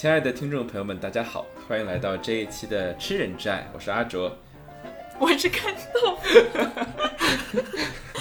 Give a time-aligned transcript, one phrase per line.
[0.00, 4.32] 亲爱的听众朋友们，大家好，欢迎来到这一期的《吃人之爱》，我是阿卓。
[5.18, 6.16] 我是看到，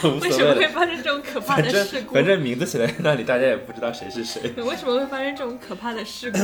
[0.09, 2.16] 无为什么会发生这种可怕的事故？
[2.16, 4.52] 反正名字写在那里，大家也不知道谁是谁。
[4.58, 6.40] 为什么会发生这种可怕的事故？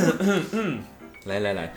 [1.28, 1.74] 来来来，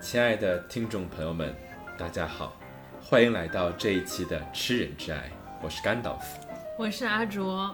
[0.00, 1.54] 亲爱的听众朋友们，
[1.96, 2.56] 大家好，
[3.00, 5.18] 欢迎来到这一期的《吃人之爱》，
[5.62, 6.40] 我是甘道夫。
[6.76, 7.72] 我是阿卓，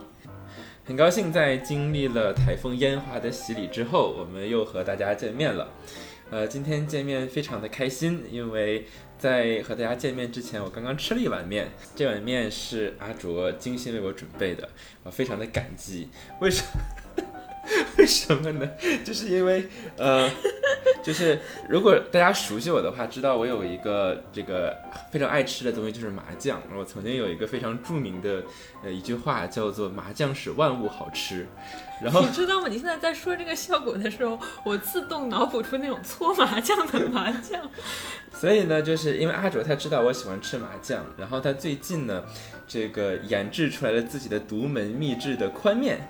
[0.84, 5.68] 很高兴在经历了台风烟花的洗礼之后，我们又和大家见面了。
[6.30, 8.86] 呃，今天见面非常的开心，因为
[9.18, 14.68] 在和大家见面之前，我刚刚吃了一碗面，这碗面是阿卓精心为我准备的，
[15.04, 16.08] 我非常的感激。
[16.40, 16.68] 为什么
[17.98, 18.68] 为什么呢？
[19.04, 20.28] 就是因为呃，
[21.02, 24.76] 就是如果大家熟悉我的话，知道我有一个这个
[25.10, 26.60] 非常爱吃的东西，就是麻酱。
[26.76, 28.42] 我曾经有一个非常著名的
[28.82, 31.46] 呃一句话叫做“麻酱使万物好吃”，
[32.02, 32.68] 然后你知道吗？
[32.68, 37.60] 你现在在说这个效果的时候，我自动脑补出那种搓麻将的麻将。
[38.32, 42.24] 所以呢，就是因为阿卓他知道我喜欢吃麻酱，然后他最近呢，
[42.66, 46.00] 这个研制出来了自己的独门秘制的宽面。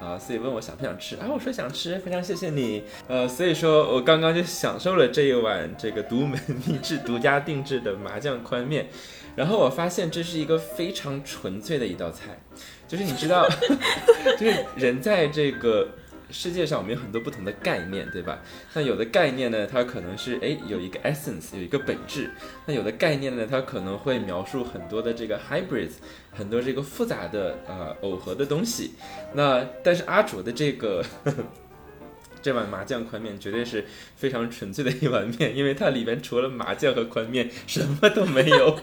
[0.00, 1.26] 啊，所以问我想不想吃啊？
[1.28, 2.84] 我说想吃，非常谢谢你。
[3.08, 8.88] 呃，所以说我刚刚就享受了这一碗这个独门 秘制、独家定制的麻酱宽面，
[9.34, 12.40] 然后我发现这是一个非常纯粹的一道菜，
[12.86, 13.48] 就是你知道，
[14.38, 15.88] 就是人在这个
[16.30, 18.40] 世界上，我们有很多不同的概念，对吧？
[18.74, 22.28] 那有的概念呢，它可能是哎有一个 essence，有一个本质；
[22.66, 25.92] 那有的概念呢，它可能会描述很多的这个 hybrids，
[26.32, 28.92] 很多这个复杂的呃耦合的东西。
[29.34, 31.04] 那但是阿卓的这个
[32.42, 33.84] 这碗麻酱宽面绝对是
[34.14, 38.78] 非常纯粹的一碗面，因为它里面除了麻酱和宽面什么都没有。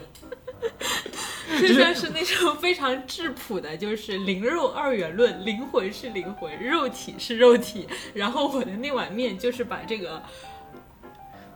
[1.60, 7.86] 就像是那种非常质朴的，就是灵肉二元论，灵魂是灵魂，肉体是肉体。
[8.14, 10.22] 然后我的那碗面就是把这个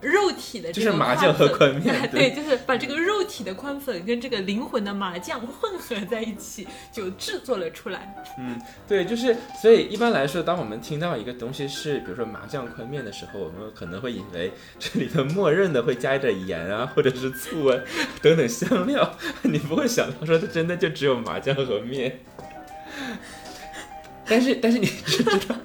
[0.01, 8.15] 肉体的这个就是麻酱和宽面 对，就是把这个肉体的宽粉跟这个灵魂的麻酱混合在一起，就制作了出来。
[8.39, 17.79] 嗯对，就是所以一般来说，当我们听到一个东西是比如说麻酱宽面的时候，我们可能会以为这里头默认的会加一点盐啊，或者是醋啊
[18.23, 22.21] 等等香料，你不会想到说它真的就只有麻酱和面。
[24.27, 25.57] 但是但是你知不知道？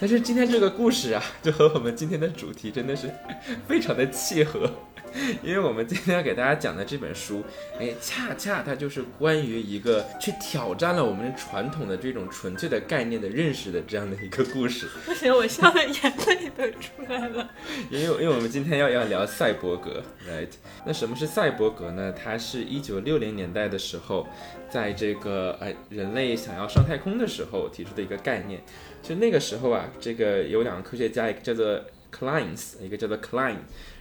[0.00, 3.10] 但是今天这个故事啊，就和我们今天的主题真的是
[3.66, 4.70] 非常的契合。
[5.42, 7.42] 因为我们今天要给大家讲的这本书，
[7.78, 14.86] 哎，恰恰它就是关于一个去挑战了我们传统的这种纯粹的概念的认识的这样的一个故事。
[15.04, 17.48] 不行，我笑的眼泪都出来了。
[17.90, 20.48] 因为因为我们今天要要聊赛博格，right？
[20.84, 22.12] 那什么是赛博格呢？
[22.12, 24.26] 它是一九六零年代的时候，
[24.70, 28.60] 在这个哎人类想要上太空的时候提出的一个概念。
[29.02, 31.80] 就那个时候啊，这个有两个科学家，一个叫做
[32.12, 33.56] Kleins，一个叫做 Klein，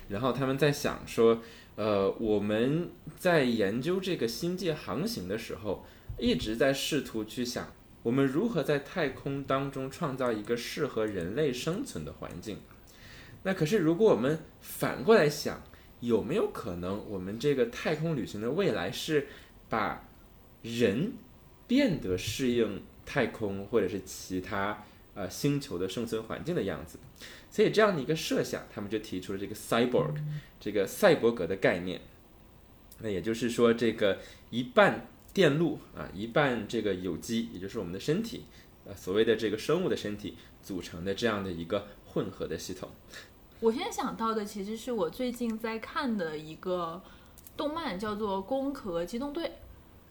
[0.09, 1.41] 然后他们在想说，
[1.75, 5.85] 呃，我们在研究这个星际航行的时候，
[6.18, 7.73] 一直在试图去想，
[8.03, 12.57] 我们如何在太空当中创造一个适合人类生存的环境。
[13.44, 15.62] 那可是，如果我们反过来想，
[16.00, 19.28] 有没有可能我们这个太空旅行的未来是
[19.68, 20.07] 把
[20.62, 21.13] 人
[21.68, 26.97] 变得适应太空或者是其他呃星球的生存环境的样子？
[27.57, 30.13] 所以这样的一个设想，他们就提出了这个 cyborg
[30.59, 32.00] 这个赛博格的概念。
[33.00, 34.19] 那也就是说，这个
[34.51, 38.45] 一半电路啊，一半这个有机，也就是我们的身体，
[38.86, 42.89] 呃，所谓的这个生物的身体组成的这样的一个混合的系统。
[43.59, 47.01] 我现在想到的其实是我最近在看的一个
[47.57, 49.45] 动漫，叫做《攻壳机动队》。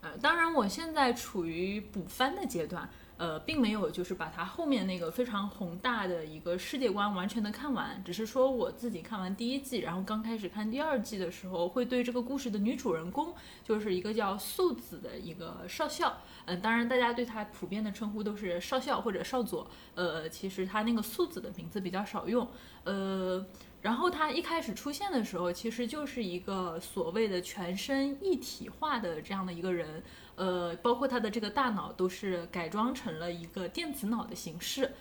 [0.00, 13.34] 呃，当然我现在处于补番的阶段，呃，并没有就是把它后面那个非常宏大的一个世界观完全的看完，只是说我自己看完第一季，然后刚开始看第二季的时候，会对这个故事的女主人公，
[13.64, 22.46] 就是一个叫素子的一个少校，嗯、当然大家对她普遍的称呼都是少校或者少佐，呃，其实她那个素子的名字比较少用，
[22.84, 23.44] 呃。
[23.82, 30.02] 然后他一开始出现的时候，其实就是一个所谓的全身一体化的这样的一个人，
[30.36, 34.92] 呃，包括他的这个大脑都是改装成了一个电子脑的形式。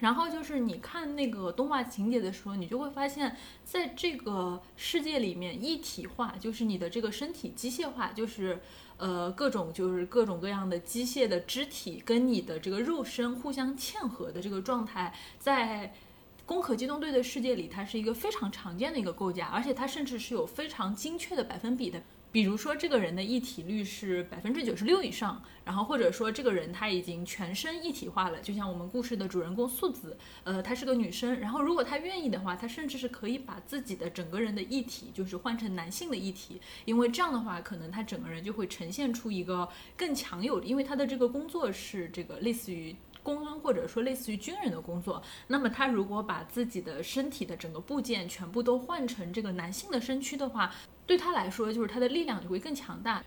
[0.00, 8.60] 然后就是你看那个动画情节的时候，你就会发现，在这个世界里面，一体化就是你的这个身体机械化，就是
[8.96, 15.94] 呃各种就是各种各样的机械的肢体跟你的这个肉身互相嵌合的这个状态，在。
[16.46, 22.02] 攻壳机动队的世界里，它是一个非常常见的一个构架，而且它甚至是有非常精确的百分比的。
[22.34, 42.96] 比如说这个人的一体率是百分之九十六以上，然后或者说这个人他已经全身一体化了，就像我们故事的主人公素子，呃，她是个女生，然后如果她愿意的话，她甚至是可以把自己的整个人的一体就是换成男性的一体，因为这样的话，可能她整个人就会呈现出一个更强有力，因为她的这个工作是这个类似于。
[43.24, 50.72] 公安或者说类似于军人的工作，那么他如果把自己的身体的整个部件全部都换成这个男性的身躯的话，
[51.06, 53.24] 对他来说就是他的力量就会更强大。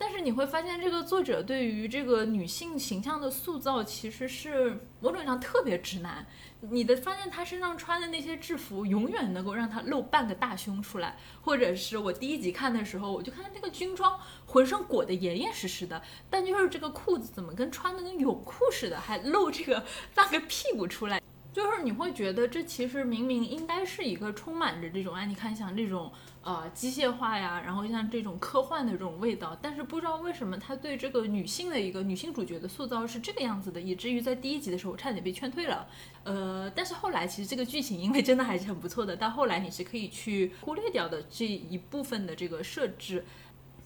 [0.00, 6.24] 但是你会发现，这个作者对于这个女性形象的塑造其实是某种意义上特别直男。
[6.60, 16.00] 你的发现，他身上穿的那些制服永远能够让他露半个大胸出来，或者是我第一集看的时候，我就看到这个军装浑身裹得严严实实的，
[16.30, 19.84] 但就是这个裤子怎么跟穿的跟泳裤似的，还露这个
[20.14, 21.20] 半个屁股出来。
[21.50, 26.12] 就是你会觉得这其实明明应该是一个充满着这种，哎，你看像这种
[26.48, 35.86] 呃机械化呀，然后像这种科幻的这种味道，但是不知道为什么他对这个女性的一个女性主角的塑造是这个样子的，以至于在第一集的时候我差点被劝退了。
[36.24, 43.26] 呃，但是后来其实这个剧情因为真的还是很不错的，到后来你是可以去忽略掉的这一部分的这个设置。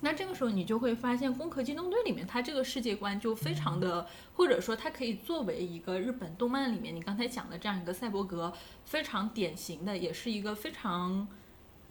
[0.04, 8.52] 那这个时候你就会发现，《攻壳机动队》里面它这个世界观就非常的，或者说它可以作为一个日本动漫里面你刚才讲的这样一个赛博格，
[8.84, 11.26] 非常典型的，也是一个非常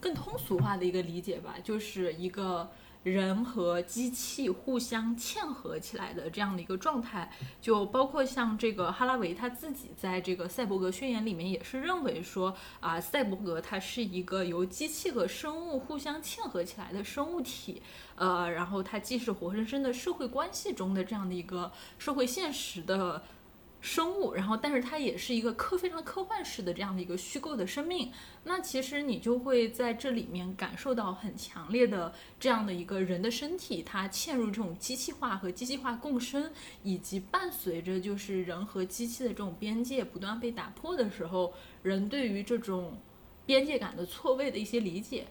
[0.01, 2.69] 更通俗化的一个理解吧，就是一个。
[3.03, 7.27] 人和机器互相嵌合起来的这样的一个状态，
[7.59, 17.81] 就包括像这个哈拉维他自己在这个赛博格宣言里面也是认为说啊，赛博格它是一个由机器和生物互相嵌合起来的生物体，
[18.13, 23.23] 呃，然后它既是活生生的社会关系中的这样的一个社会现实的。
[23.81, 28.11] 生物，然后但是它也是一个科非常科幻式的这样的一个虚构的生命。
[28.43, 36.51] 那其实你就会在这里面感受到很强烈的这样的一个人的身体，它嵌入这种机器化和机器化共生，
[36.83, 41.51] 以及伴随着就是人和机器的这种边界不断被打破的时候，
[41.81, 42.95] 人对于这种
[43.47, 45.25] 边界感的错位的一些理解。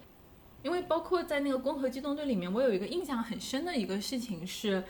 [0.64, 4.82] 因为包括在那个《攻壳机动队》里面，我有一个印象很深的一个事情是，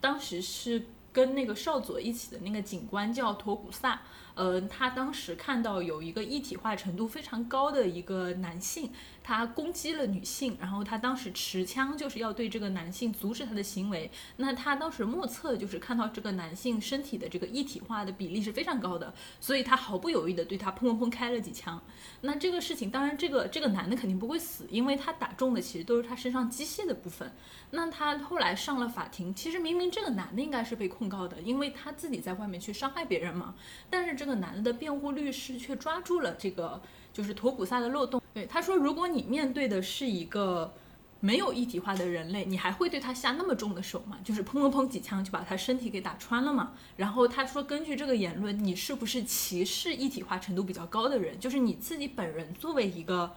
[0.00, 0.84] 当时是。
[1.14, 4.02] 跟那个少佐一起的那个警官叫托古萨。
[4.34, 8.90] 呃，他当时看到有一个一体化程度非常高的一个男性，
[9.24, 14.10] 他攻击了女性，然后他当时持枪就是要对这个男性阻止他的行为。
[14.36, 21.82] 那他当时目测就是看到这个男性身体的这个一体化的比例是非常高的，所以他毫不犹豫的对他砰砰砰开了几枪。
[22.20, 27.32] 那这个事情，当然这个这个男的肯定不会死，因为他打中的其实都是他身上机械的部分。
[27.70, 33.54] 那他后来上了法庭，其实明明这个男的应该是被控告的，因为他自己在外面去伤害别人嘛，
[33.88, 34.24] 但是这。
[34.24, 36.80] 个男的的辩护律师却抓住了这个
[37.14, 38.20] 就是托古萨的漏洞。
[38.34, 40.74] 对他说：“如果你面对的是一个
[41.20, 44.18] 没有一体化的人类，你还会对他下那么重的手吗？
[44.24, 51.38] 就是砰砰砰几枪就把他身体给打穿了嘛？”然后他说：“根据这个言论，你是不是歧视一体化程度比较高的人？
[51.38, 53.30] 就是你自己本人作为一个，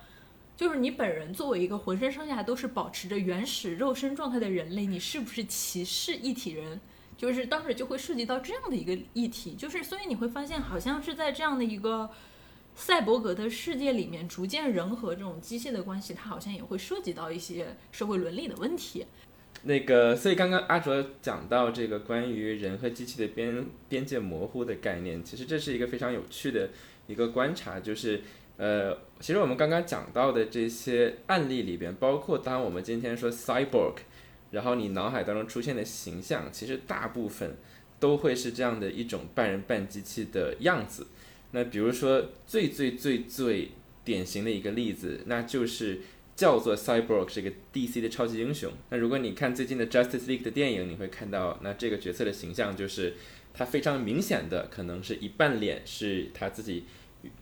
[0.57, 6.81] 就是你本人作为一个浑身上下都是保持着原始肉身状态的人类，你是不是歧视一体人？”
[7.15, 12.07] 就是当时就会涉及到这样的一个议题，就是所以你会发现，好像是在这样的一个
[12.77, 19.03] 赛博格的世界里面，逐渐人和这种机械的关系，它好像也会涉及到一些社会伦理的问题。
[19.63, 26.69] 那个，所以刚刚阿卓讲到这个关于人和机器的边边界模糊的概念，其实这是一个非常有趣的
[27.07, 28.21] 一个观察，就是
[28.57, 33.95] 呃，其实我们刚刚讲到的这些案例里边，包括当我们今天说 cyborg。
[34.49, 37.57] 然后你脑海当中出现的形象，其实大部分
[37.99, 41.05] 都会是这样的一种半人半机器的样子。
[41.51, 43.71] 那比如说最最最最
[44.03, 46.01] 典型的一个例子，那就是
[46.35, 48.71] 叫做 Cyborg 是一个 DC 的超级英雄。
[48.89, 53.15] 那如果你看最近的 Justice League 的电影，你会看到，那这个角色的形象就是
[53.53, 56.85] 他非常明显的可能是一半脸是他自己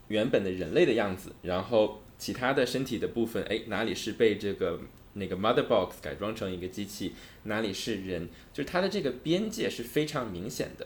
[0.07, 4.81] 原本的人类的样子，然后其他的身体的部分，哎，哪里是被这个。
[5.17, 8.27] 那个 Mother Box 改装成一个机器，哪里是人？
[8.51, 10.85] 就是它的这个边界是非常明显的。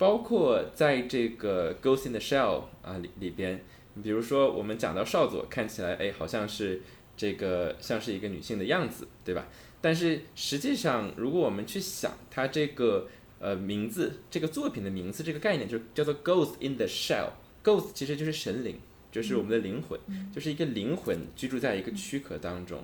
[0.00, 3.60] 包括在这个 Ghost in the Shell 啊里里边，
[4.02, 6.80] 比如说我们讲到少佐，看起来哎好像是
[7.18, 9.46] 这个像是一个女性的样子，对吧？
[9.82, 13.08] 但是实际上，如果我们去想它这个
[13.40, 17.32] 呃名字，这个作品的名字这个概念，就叫做 Ghost in the Shell。
[17.62, 18.76] Ghost 其实就是神灵，
[19.12, 20.00] 就是我们的灵魂，
[20.34, 22.82] 就是一个灵魂居住在一个躯壳当中。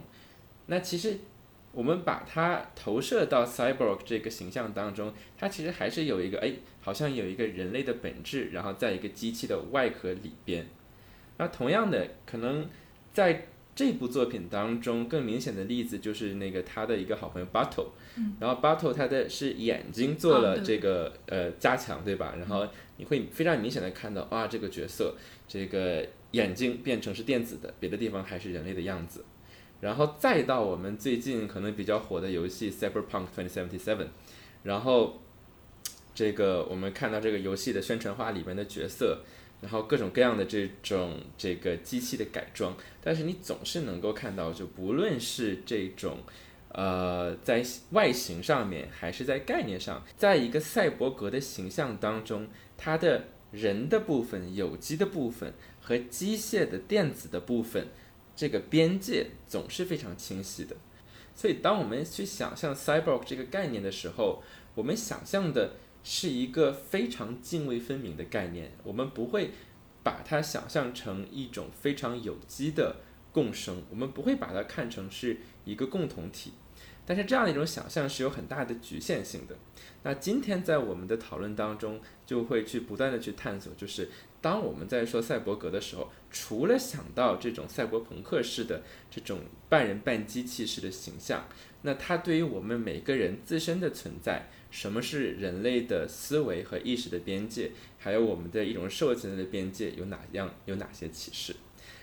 [0.66, 1.16] 那其实，
[1.76, 10.66] 我们把它投射到 cyborg 这个形象当中，它其实还是有一个哎，好像有一个人类的本质，然后在一个机器的外壳里边。
[11.36, 12.66] 那同样的，可能
[13.12, 22.36] 在这部作品当中更明显的例子就是那个他的一个好朋友 Battle，嗯然后 Battle 他的是眼睛做了这个、呃加强，对吧？
[22.38, 22.66] 然后
[22.96, 25.14] 你会非常明显的看到啊，这个角色
[25.46, 29.22] 这个眼睛变成是电子的，别的地方还是人类的样子。
[29.80, 34.06] 然后再到我们最近可能比较火的游戏 Cyberpunk 2077，
[34.62, 35.22] 然后
[36.14, 39.20] 这个我们看到这个游戏的宣传画里面的角色，
[39.60, 46.18] 然后各种各样的这种这个机器的改装，但是你总是能够看到，就不论是这种。
[46.72, 57.88] 呃，在外形上面还是在概念上，在一个赛博格的形象当中，它的人的部分、有机的部分和机械的电子的部分，
[58.36, 60.76] 这个边界总是非常清晰的。
[61.34, 64.42] 所以，当我们去想象 cyborg 这个概念的时候，
[64.74, 65.72] 我们想象的
[66.04, 69.50] 是一个非常泾渭分明的概念，我们不会
[70.02, 72.96] 把它想象成一种非常有机的
[73.32, 76.52] 共生，我们不会把它看成是一个共同体。
[77.04, 79.56] 但是这样的一种想象是有很大的局限性的。
[80.02, 84.10] 那今天在我们的讨论当中，就会去不断的去探索，就是
[84.46, 91.48] 当我们在说赛博格的时候，除了想到这种赛博朋克式的这种半人半机器式的形象，
[91.82, 101.56] 那它对于我们每个人自身的存在，什么是人类的思维和意识的边界，还有我们的一种社会存在的边界有哪样有哪些启示？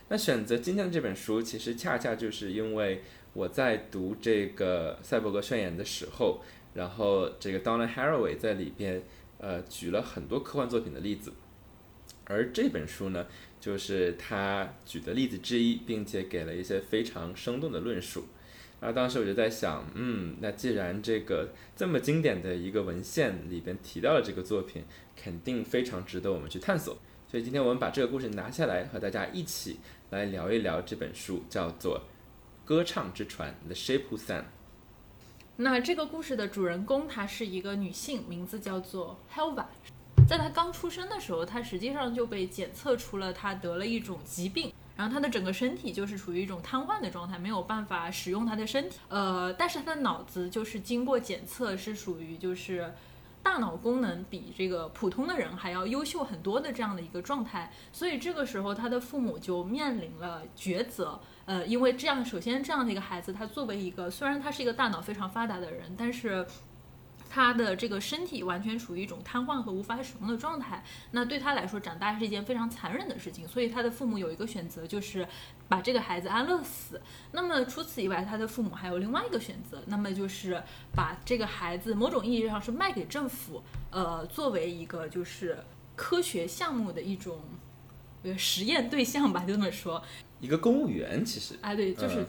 [0.10, 3.02] 那选择今天的这本书，其实恰恰就是因为。
[3.36, 6.40] 我在读这个《赛博格宣言》的时候，
[6.76, 9.02] 然后这个 Donna Haraway 在里边
[9.40, 11.34] 呃举了很多科幻作品的例子，
[12.34, 13.28] 而这本书呢，
[13.60, 18.26] 就是他举的例子之一，并且给了一些非常生动的论述。
[18.82, 24.84] 然后当时我就在想，嗯，那既然这个这么经典的一个文献里边提到了这个作品，
[25.16, 26.98] 肯定非常值得我们去探索。
[27.30, 32.02] 所以今天我们把这个故事拿下来，和大家一起来聊一聊这本书，叫做。
[32.66, 34.44] 歌唱之船，The Ship Who Sang。
[35.58, 39.66] 那这个故事的主人公她是一个女性，名字叫做 Helva。
[40.34, 48.98] 在他刚出生的时候，他实际上就被检测出了他得了一种疾病，然后他的整个身体就是处于一种瘫痪的状态，没有办法使用他的身体。
[49.10, 52.92] 呃，但是他的脑子就是经过检测是属于就是。
[53.44, 61.20] 大脑功能比这个普通的人还要优秀很多的这样的一个状态，所以这个时候他的父母就面临了抉择。
[61.44, 66.48] 呃，因为这样，首先这样的一个孩子，他作为一个虽然他是一个大脑非常发达的人，但是
[67.34, 70.84] 他的这个身体完全处于一种瘫痪和无法使用的状态。
[71.10, 73.48] 那对他来说，长大是一件非常残忍的事情。
[73.48, 75.28] 所以他的父母有一个选择，就是
[75.68, 77.02] 把这个孩子安乐死。
[77.32, 80.62] 那么除此以外，他的父母还有另外一个选择，那么就是
[80.94, 85.58] 把这个孩子某种意义上是卖给政府，呃，作为一个就是
[85.96, 87.42] 科学项目的一种
[88.22, 90.04] 呃实验对象吧，就这么说。
[90.40, 92.26] 一个公务员其实，哎，对，就是嗯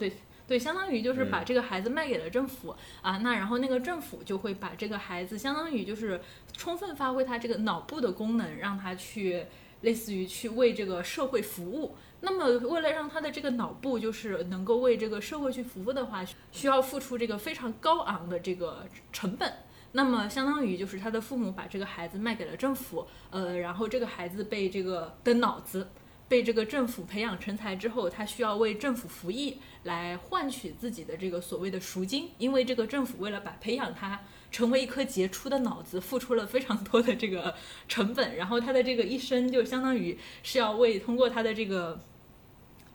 [0.47, 0.57] 对。
[0.57, 6.19] 相当于就是把这个孩子卖给了政府、啊，那然后那个政府就会把这个孩子，相当于就是
[6.55, 9.45] 充分发挥他这个脑部的功能，让他去
[9.81, 11.95] 类似于去为这个社会服务。
[12.21, 19.53] 那么为了让他的这个脑部就是能够为这个社会去服务的话，需要付出这个非常高昂的这个成本。
[19.91, 25.87] 那么相当于就是他的父母把这个孩子卖给了政府，呃，然后这个孩子被这个的脑子。
[26.27, 32.29] 被这个政府培养成才之后，他需要为政府服役，来换取自己的这个所谓的赎金。
[32.37, 37.53] 因为这个政府为了把培养他成为一颗杰出的脑子，付出了非常多的这个
[37.87, 41.99] 成本，然后他的这个一生就相当于是要为通过他的这个。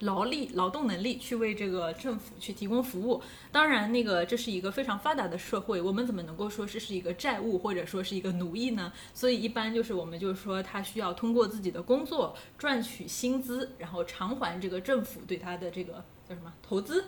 [0.01, 3.23] 劳力、劳动能力去为这个政府去提供服务。
[3.53, 8.93] 当然，那个这是一个非常发达的社会，我们怎么能够说这是一个债务或者说是一个奴役呢？
[9.13, 17.05] 所以一般就是我们就是说他需要通过自己的工作赚取薪资，然后偿还这个政府对他的这个叫什么投资。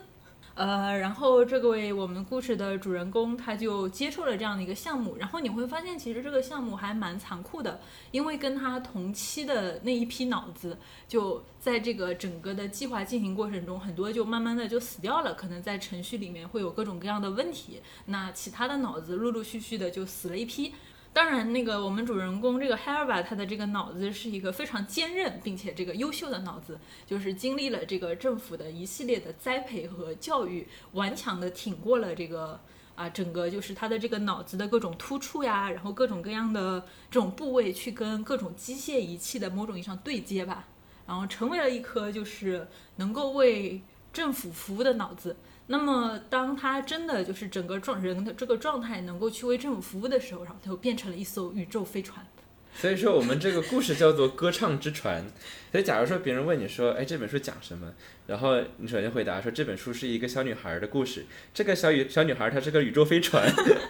[0.54, 7.80] 呃，然后这位我们故事的主人公他就接受了这样的一个项目，然后你会发现其实这个项目还蛮残酷的，
[8.10, 10.76] 因为跟他同期的那一批脑子
[11.08, 20.74] 就在这个整个的计划进行过程中，很多就慢慢的就死掉了，可能在程序里面会有各种各样的问题，那其他的脑子陆陆续续的就死了一批。
[21.14, 32.58] 当然，那个我们主人公这个 Herba，他的这个脑子是一个非常坚韧并且这个优秀的脑子，就是经历了这个政府的一系列的栽培和教育，顽强的挺过了这个
[32.94, 40.66] 啊整个就是他的这个脑子的各种突触呀，然后各种各样的这种部位去跟各种机械仪器的某种意义上对接吧，
[41.06, 42.66] 然后成为了一颗就是
[42.96, 43.82] 能够为
[44.14, 45.36] 政府服务的脑子。
[45.68, 52.26] 那么，当他真的就是整个状人的这个状态能够去为政府服务的时候，然后他就变成了一艘宇宙飞船。
[52.74, 55.22] 所以说我们这个故事叫做《歌唱之船》。
[55.70, 57.92] 所以假如说别人问你说，哎，这本书讲什么？
[58.26, 61.26] 然后你首先回答说，这本书是一个小女孩的故事。
[61.52, 63.46] 这个小宇小女孩她是个宇宙飞船，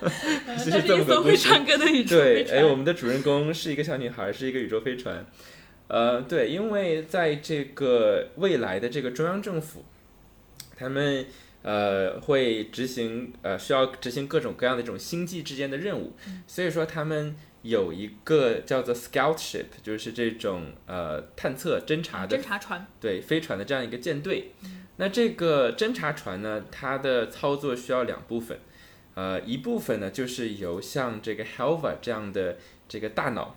[0.59, 5.25] 是这么个会唱歌的宇宙对，哎，我们的主人公是一个小女孩，是一个宇宙飞船。
[5.87, 9.85] 呃，对，因为在这个未来的这个中央政府，
[10.77, 11.27] 他们
[11.63, 16.15] 呃会执行呃需要执行各种各样的这种星际之间的任务，
[16.47, 24.53] 所以说他们有一个叫做 Scout Ship，就是这种呃探测侦察的侦察船，对飞船的这样一个舰队。
[24.97, 28.59] 那这个侦察船呢，它的操作需要两部分，
[29.15, 33.57] 呃，一部分呢就是由像这个 Helva 这样的这个大脑。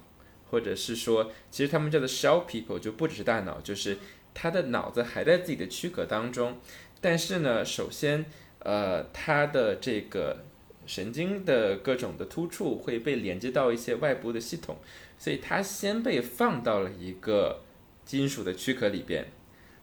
[0.51, 3.97] 或者是说，其实他们叫做 shell people，就不只是大脑，就是
[4.33, 6.59] 他的脑子还在自己的躯壳当中。
[7.05, 8.25] 但是呢，首先，
[8.57, 10.43] 呃，它的这个
[10.87, 14.77] 神经的各种的突触会被连接到一些外部的系统，
[15.19, 17.61] 所以它先被放到了一个
[18.03, 19.27] 金属的躯壳里边，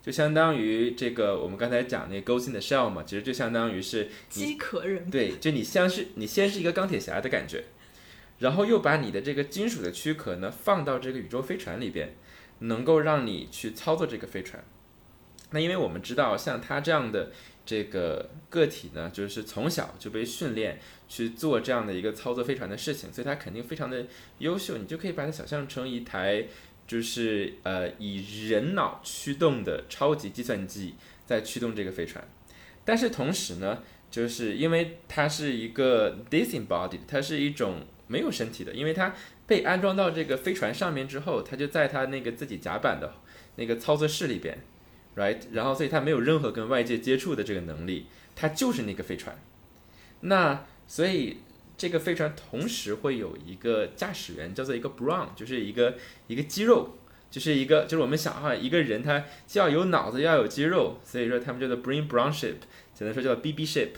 [0.03, 5.09] 就相当于这个我们刚才讲那个 ghost in the shell 嘛，其实就相当于是机壳人。
[5.09, 7.63] 对，就你像是你先是一个钢铁侠的感觉。
[8.41, 12.17] 然后又把你的这个金属的躯壳呢放到这个宇宙飞船里边，
[12.59, 14.65] 能够让你去操作这个飞船。
[15.53, 17.31] 那因为我们知道，像他这样的
[17.65, 24.07] 这个个体呢，就是从小就被训练去做这样的一个操作飞船的事情，所以他肯定非常的
[24.39, 24.77] 优秀。
[24.77, 26.47] 你就可以把它想象成一台
[26.87, 30.95] 就是呃以人脑驱动的超级计算机
[31.25, 32.27] 在驱动这个飞船。
[32.85, 37.87] 但是同时呢，就是因为它是一个 disembodied，它是一种。
[38.09, 39.15] 没有身体的，因为它
[39.47, 43.11] 被安装到这个飞船上面之后，它就在它那个自己甲板的
[43.57, 44.59] 那个操作室里边
[45.17, 49.37] ，right，然后所以它没有任何跟外界接触的这个能力，它就是那个飞船。
[50.21, 51.39] 那所以
[51.77, 55.97] 这个飞船同时会有一个驾驶员，叫做一个 brawn，就是一个
[56.27, 56.97] 一个肌肉，
[57.31, 62.57] 就是一个就是我们想哈，一个人他既要有脑子，又要有肌肉，所以说他们叫做 brain brawn ship，
[62.95, 63.91] 简单说叫 BB ship，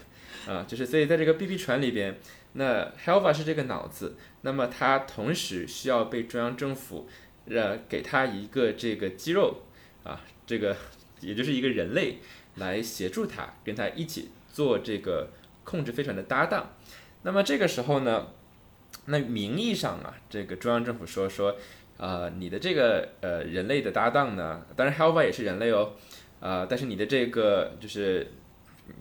[0.48, 2.18] 啊，就是所以在这个 BB 船里边。
[2.57, 7.09] 那 Helva 是这个脑子，那么它同时需要被中央政府，
[7.48, 9.62] 呃，给他一个这个肌肉，
[10.05, 10.77] 啊，这个
[11.25, 12.19] 也就是一个人类
[12.57, 15.31] 来协助他，跟他一起做这个
[15.65, 16.75] 控制飞船的搭档。
[17.23, 18.29] 那么这个时候呢，
[19.07, 21.57] 那名义上啊，这个中央政府说说，
[21.97, 25.93] 呃，你的这个呃人类的搭档呢，当然 Helva 也是人类哦，
[26.41, 28.31] 啊，但是你的这个就是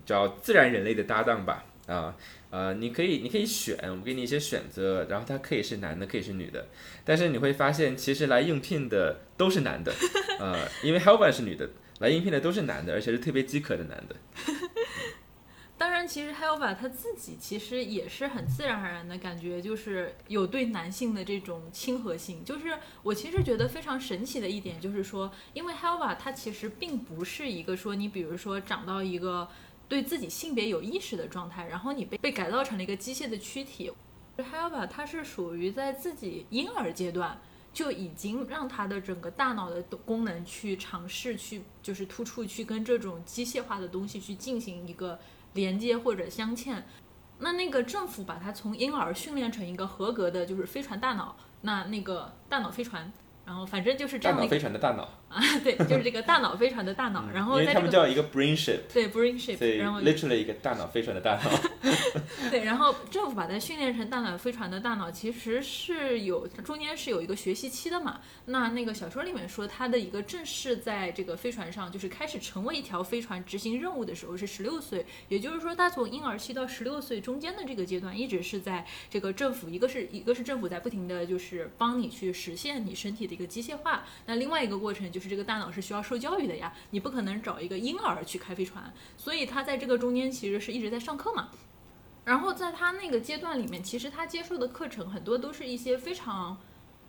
[0.06, 2.16] 叫自然人类的搭档吧，啊。
[2.50, 6.68] 呃，你可以，你可以选，我给你一些选择，然后他可以是男的，可以是女的，
[7.04, 9.92] 但是你会发现，其实来应聘的都是男的，
[10.38, 11.68] 呃，因为 Helva 是女的，
[12.04, 14.16] 来应聘的都是男的，而且是特别饥渴的男的。
[15.76, 22.44] 当然，其实 Helva 他自己其实也是很自然而然的感觉，就是有对男性的这种亲和性。
[22.44, 29.48] 就是我其实觉得非常神奇的一点，就是说，因为 Helva 他其实并不是一个说你比如说长到一个。
[29.86, 33.92] 对自己性别有意识的状态，然后你被被改造成了一个机械的躯体。
[34.38, 37.38] Helva 它是属于在自己婴儿阶段
[37.74, 45.18] 就已经让他的整个大脑的功能去尝试去就是突出去跟这种机械化的东西去进行一个
[45.52, 46.82] 连接或者镶嵌。
[47.40, 53.12] 那那个政府把他从婴儿训练成一个合格的就是飞船大脑，那那个大脑飞船。
[53.46, 57.28] 然后反正就是这样的飞船的大脑啊，对，就是这个大脑飞船的大脑。
[57.32, 61.50] 然后因为他们叫一个 brain ship，对 brain ship，然后 literally 一个大脑飞船的大脑。
[62.50, 68.20] 对，然后政府把它训练成大脑飞船的大脑，其实是有中间是有一个学习期的嘛。
[68.46, 83.33] 那那个小说里面说，他的一个正式在这个飞船上，就是开始成为一条飞船执行任务的时候是十六岁，也就是说他从婴儿期到十六岁中间的这个阶段，一直是在这个政府，一个是一个是政府在不停的就是帮你去实现你身体的。
[83.34, 91.50] 一个机械化，那另外一个过程就是这个大脑是需要受教育的呀，你不可能找一个婴儿去开飞船，所以他在这个中间其实是一直在上课嘛。
[92.24, 96.56] 然后在他那个阶段里面，其实他接受的课程很多都是一些非常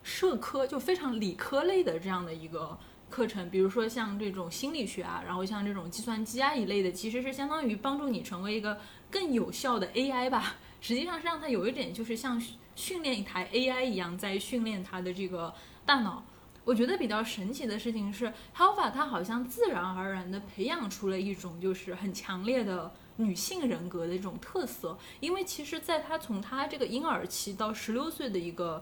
[0.04, 2.78] 社科，就非常理科类的这样的一个
[3.10, 8.78] 课程，比如说像这种心理学啊，然后像这种计算机啊一类的，其实是相当于帮助你成为一个
[9.10, 10.58] 更有效的 AI 吧。
[10.82, 12.38] 实际上是让他有一点就是像
[12.76, 15.54] 训练一台 AI 一样，在训练他的这个。
[15.86, 16.24] 大脑，
[16.64, 24.98] 我觉得比较神奇的事情是，Helva 它好像自然而然地培养出了一种就是很强烈的女性人格的这种特色。
[25.20, 28.82] 因为其实，在他从他这个婴儿期到十六岁的一个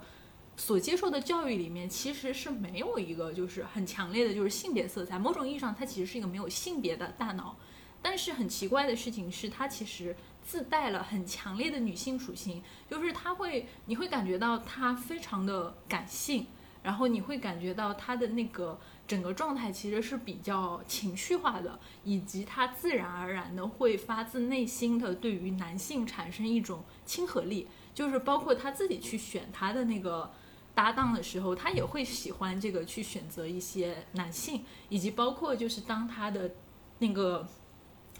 [0.55, 5.19] 所接受的教育里面，其实是没有一个就是很强烈的就是性别色彩。
[5.19, 7.57] 某种意义上，它其实是一个没有性别的大脑。
[8.01, 16.45] 但是很奇怪的事情是，它其实自带了很强烈的女性属性，就是他会，你会感觉到他非常的感性，
[16.84, 30.32] 然后你会感觉到他的那个整个状态其实是比较情绪化的，以及他自然而然的会发自内心的对于男性产生一种亲和力，就是包括他自己去选他的那个。
[30.76, 36.50] 搭档的时候，他也会喜欢这个去选择一些男性，以及包括就是当他的
[36.98, 37.48] 那个，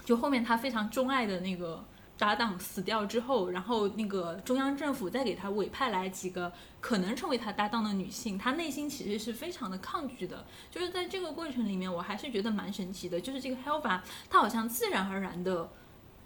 [0.04, 1.84] 就后面他非常钟爱的那个
[2.18, 10.46] 搭档死掉之后，然后那个中央政府再给他委派来几个可能成为他搭档的女性，他内心其实是非常的抗拒的。
[10.70, 15.70] 就是在这个过程里面，我还是觉得蛮神奇的，就是这个 Helva，他好像自然而然的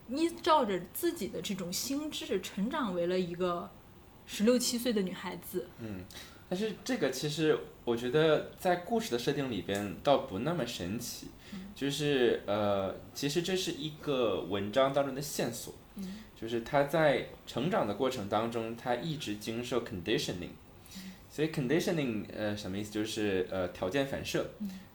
[0.09, 3.71] 依照着自己的这种心智成长为了一个。
[4.31, 6.05] 十六七岁的女孩子，嗯，
[6.51, 11.29] 但是这个其实我觉得在故事的设定里边倒不那么神奇，
[11.75, 15.75] 就是呃，其实这是一个文章当中的线索，
[16.41, 20.51] 就是他在成长的过程当中，他一直经受 conditioning，
[21.31, 22.93] 所以 conditioning 呃什么意思？
[22.93, 24.51] 就是呃条件反射，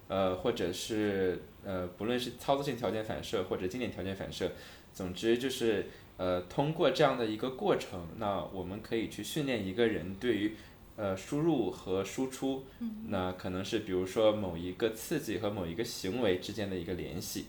[0.08, 4.52] 呃或者是呃不论是操作性条件反射或者经典条件反射，
[4.94, 5.88] 总之就是。
[6.16, 10.56] 呃，通过这样的一个过程，那我们可以去训练一个人对于
[10.96, 12.66] 呃输入和输出，
[13.08, 17.46] 那可能是比如说某一个刺激和某一个行为之间的一个联系。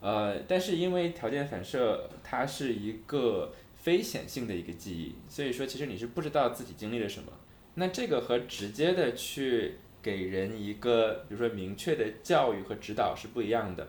[0.00, 7.32] 呃，但是因为条件反射它是一个非显性的一个记忆，所以说其实你是不知道自己经历了什么。
[7.74, 13.88] 那这个和直接的去给人一个比如说明确的教育和指导是不一样的。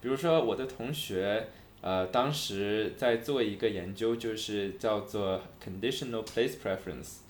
[0.00, 1.48] 比如说我的同学。
[1.82, 7.20] 呃，当时在做一个研究，就是叫做 conditional place preference，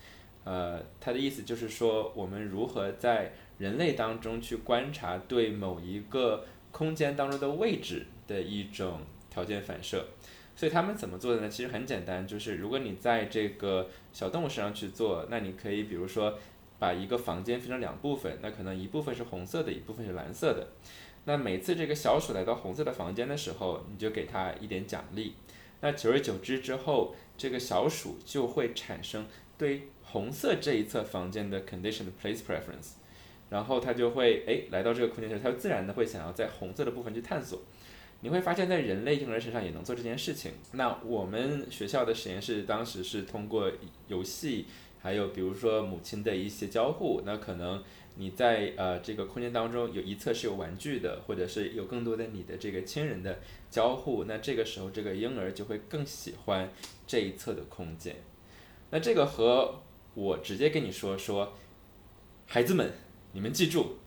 [0.45, 10.07] 呃，它的意思就是说，我们如何在人类当中去观察对某一个空间当中的位置的一种条件反射。
[10.57, 11.49] 所以他们怎么做的呢？
[11.49, 16.39] 其实很简单，就是如果你在这个小动物身上去做，那你可以比如说
[16.79, 20.67] 把一个房间分成两部分，那可能一部分是红色的，一部分是蓝色的。
[21.25, 25.35] 那每次这个小鼠来到红色的房间的时候，你就给它一点奖励。
[25.81, 29.27] 那久而久之之后，这个小鼠就会产生
[29.57, 32.93] 对红色这一侧房间的 condition, place preference，
[33.49, 37.61] 然后他就会哎来到这个空间时，他就自然的会想要在红色的部分去探索。
[38.21, 40.53] 你会发现在人类婴儿身上也能做这件事情。
[40.73, 43.71] 那我们学校的实验室当时是通过
[44.09, 44.67] 游戏，
[45.01, 47.83] 还有比如说母亲的一些交互，那可能。
[48.17, 53.39] 你在呃这个空间当中有一侧是有玩具的，或者是有更多的你的这个亲人的
[53.71, 56.71] 交互，那这个时候这个婴儿就会更喜欢
[57.07, 58.17] 这一侧的空间。
[58.91, 59.81] 那这个和
[60.15, 61.53] 我直接跟你说说，
[62.47, 62.93] 孩子们，
[63.33, 63.99] 你们记住，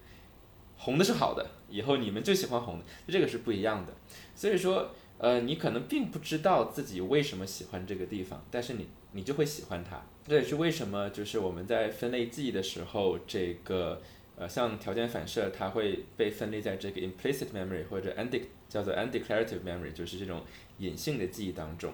[0.78, 3.94] 红的是好的，以后你们就喜欢红的，这个是不一样的。
[4.36, 10.02] 所以说，呃，你可能并不知道自己为什么喜欢这个地方，但是你你就会喜欢它。
[10.28, 14.02] 这也是为什么，就是我们在分类记忆的时候，这个
[14.36, 20.42] 呃，像条件反射，它会被分类在这个 implicit memory 或者 undec 叫做 undeclarative memory，就是这种
[20.80, 21.94] 隐性的记忆当中。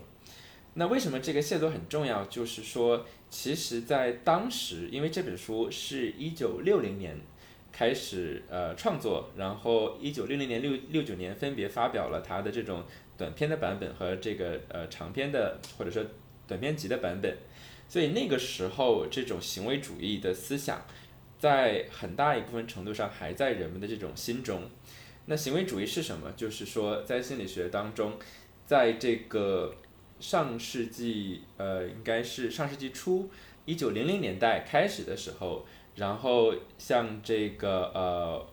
[0.79, 2.23] 那为什么这个线索很重要？
[2.27, 7.17] 就是说，其实，在当时，因为这本书是一九六零年
[7.69, 12.85] 开始呃创作，然后一九六零年六六九年分别发表了它的这种
[13.17, 16.01] 短篇的版本和这个呃长篇的或者说
[16.47, 17.35] 短篇集的版本。
[17.89, 20.85] 所以那个时候，这种行为主义的思想，
[21.37, 24.61] 在很大一部分程度上还在人们的这种心中。
[25.25, 26.31] 那行为主义是什么？
[26.37, 28.13] 就是说，在心理学当中，
[28.65, 29.75] 在这个
[30.19, 33.29] 上世纪，呃，应该是上世纪初，
[33.65, 38.45] 一九零零年代开始的时候，然后像这个呃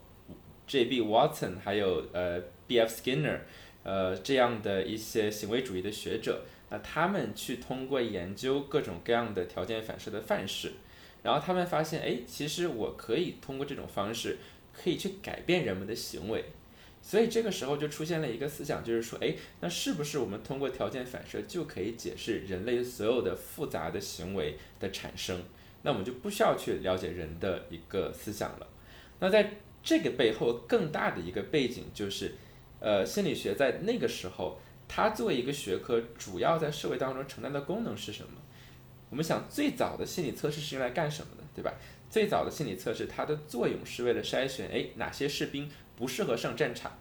[0.67, 1.03] ，J.B.
[1.03, 2.93] Watson 还有呃 B.F.
[2.95, 3.41] Skinner，
[3.83, 6.43] 呃这样的一些行为主义的学者。
[6.69, 10.73] 那他们去通过研究各种各样的条件反射的范式，
[11.23, 14.39] 然后他们发现，哎，其实我可以通过这种方式，
[14.73, 16.45] 可以去改变人们的行为。
[17.07, 25.41] 所以这个时候就出现了一个思想，就是说，哎，那是不是我们通过条件反射就可以解释人类所有的复杂的行为的产生？
[25.83, 28.67] 那我们就不需要去了解人的一个思想了。
[29.21, 29.53] 那在
[29.85, 32.35] 这个背后更大的一个背景就是，
[32.81, 34.59] 呃，心理学在那个时候。
[34.89, 38.41] 它作为一个学科，主要在社会当中承担的功能是什么？
[39.11, 41.75] 我们想，最早的心理测试是用来干什么的，对吧？
[42.09, 46.93] 最早的心理测试，它的作用是为了筛选，哎，哪些士兵不适合上战场？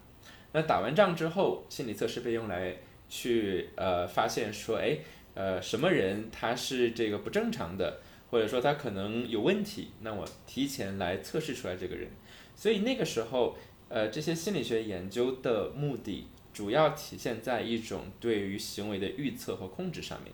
[0.52, 2.76] 那打完仗之后，心理测试被用来
[3.08, 4.98] 去呃发现说，哎，
[5.34, 12.08] 呃，什么人他是这个不正常的，或者说他可能有问题，那我提前来测试出来这个人。
[12.54, 13.56] 所以那个时候，
[13.88, 16.26] 呃，这些心理学研究的目的。
[16.56, 20.32] 主要体现在一种对于行为的预测和控制上面。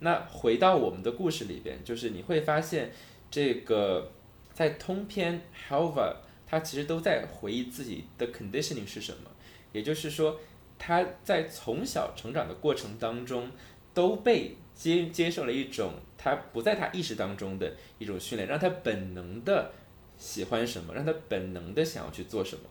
[0.00, 2.92] 那回到我们的故事里边，就是你会发现，
[3.30, 4.12] 这个
[4.52, 6.16] 在通篇 Helva
[6.50, 9.30] 他其实都在回忆自己的 conditioning 是什么，
[9.70, 10.40] 也就是说
[10.76, 13.48] 他在从小成长的过程当中
[13.94, 19.70] 都被接接受了一种他不在他意识当中的一种训练，让他本能的
[20.18, 22.64] 喜欢什么，让他本能的想要去做什么。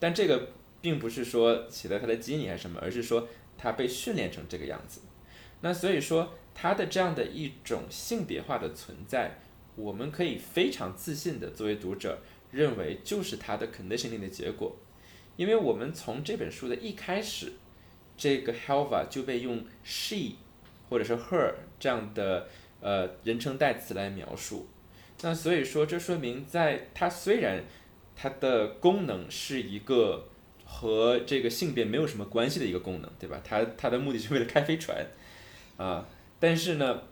[0.00, 0.48] 但这个
[0.80, 5.02] 并不是说写在他的基因里还是什么，而是说他被训练成这个样子。
[5.60, 9.38] 那所以说，他的这样的一种性别化的存在，
[9.74, 14.76] 我们可以非常自信的作为读者认为就是他的 conditioning 的结果，
[15.36, 17.52] 因为我们从这本书的一开始，
[18.16, 20.36] 这个 Helva 就被用 she
[20.88, 22.48] 或者是 her 这样的
[22.80, 24.66] 呃人称代词来描述。
[25.20, 27.64] 那所以说，这说明在它虽然
[28.14, 30.28] 它的功能是一个
[30.64, 33.40] 和这个性别没有什么关系的一个功能，对吧？
[33.44, 35.06] 它它的目的是为了开飞船。
[35.76, 36.08] 啊，
[36.40, 37.02] 但是呢，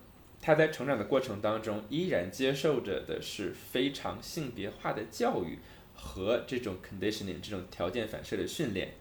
[0.47, 5.59] 他在成长的过程当中，依然接受着的是非常性别化的教育
[5.93, 8.95] 和这种 conditioning 这种条件反射的训练，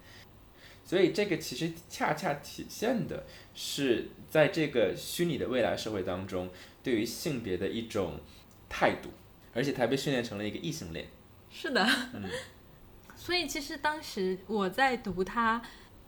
[0.83, 6.49] 所以这个其实恰恰体现的是在这个虚拟的未来社会当中，
[6.81, 8.19] 对于性别的一种
[8.67, 9.09] 态度，
[9.53, 11.05] 而且他被训练成了一个异性恋。
[11.51, 12.27] 是的，嗯，
[13.15, 15.61] 所以其实当时我在读他。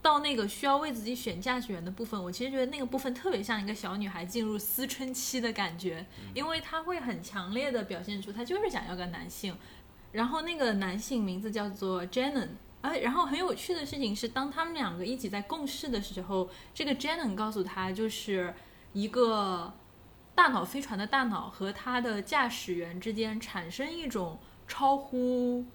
[0.07, 9.53] 到那个需要为自己选驾驶员的部分，我其实觉得那个部分特别像一个小女孩进入思春期的感觉，因为她会很强烈的表现出她就是想要个男性，
[10.13, 12.47] 然后那个男性名字叫做 Janon，
[12.79, 18.53] 哎，然后很有趣的事情是，当他们两个一起在共事的时候，这个 Janon 告诉他，就是
[18.93, 19.73] 一个
[20.33, 24.39] 大脑飞船的大脑和他的驾驶员之间产生一种
[24.69, 25.65] 超乎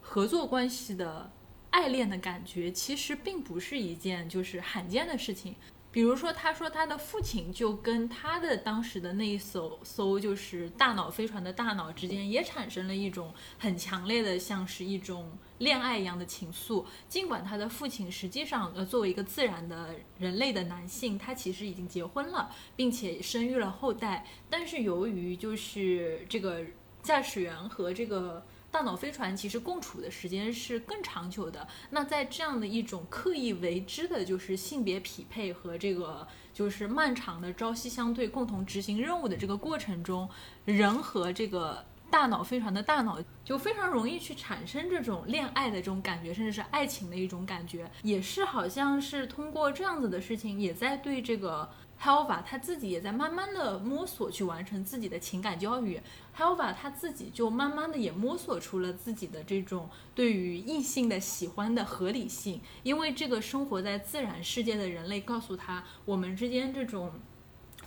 [0.00, 1.32] 合作关系的。
[1.72, 5.54] 爱恋的感觉其实并不是一件就是罕见的事情。
[5.90, 16.82] 比如说，他说他的父亲就跟他的当时的那一艘艘就是大脑飞船的大脑之间也产生了一种很强烈的，像是一种恋爱一样的情愫。
[17.10, 26.64] 尽管他的父亲实际上呃作为一个自然的人类的男性，他其实已经结婚了，并且生育了后代，但是由于就是这个
[27.02, 28.42] 驾驶员和这个。
[28.72, 31.68] 大脑飞船其实共处的时间是更长久的。
[31.90, 40.28] 那在这样的一种刻意为之的，就是性别匹配和这个就是漫长的朝夕相对、共同执行任务的这个过程中，
[40.64, 51.70] 人和这个大脑飞船的大脑就非常容易去产生这种恋爱的这种感觉，甚至是爱情的一种感觉，也是好像是通过这样子的事情，也在对这个。
[52.02, 56.00] Helva 他自己也在慢慢的摸索去完成自己的情感教育
[56.36, 67.12] ，Helva 他自己就慢慢的也摸索出了自己的这种对于异性的喜欢的合理性，因为这个生活在自然世界的人类告诉他，我们之间这种。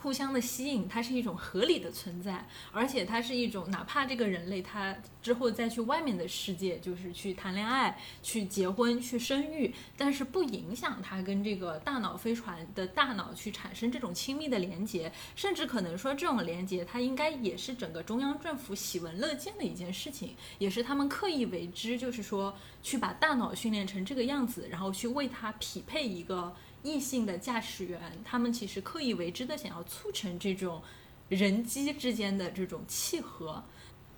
[0.05, 26.55] 互相的吸引，它是一种合理的存在，而且它是一种，哪怕这个人类他之后再去外面的世界，就是去谈恋爱、去结婚、去生育，但是不影响他跟这个大脑飞船的大脑去产生这种亲密的连接，甚至可能说这种连接，它应该也是整个中央政府喜闻乐见的一件事情，也是他们刻意为之，就是说去把大脑训练成这个样子，然后去为它匹配一个。
[26.85, 30.81] 异性的驾驶员，他们其实刻意为之的想要促成这种
[31.27, 33.63] 人机之间的这种契合，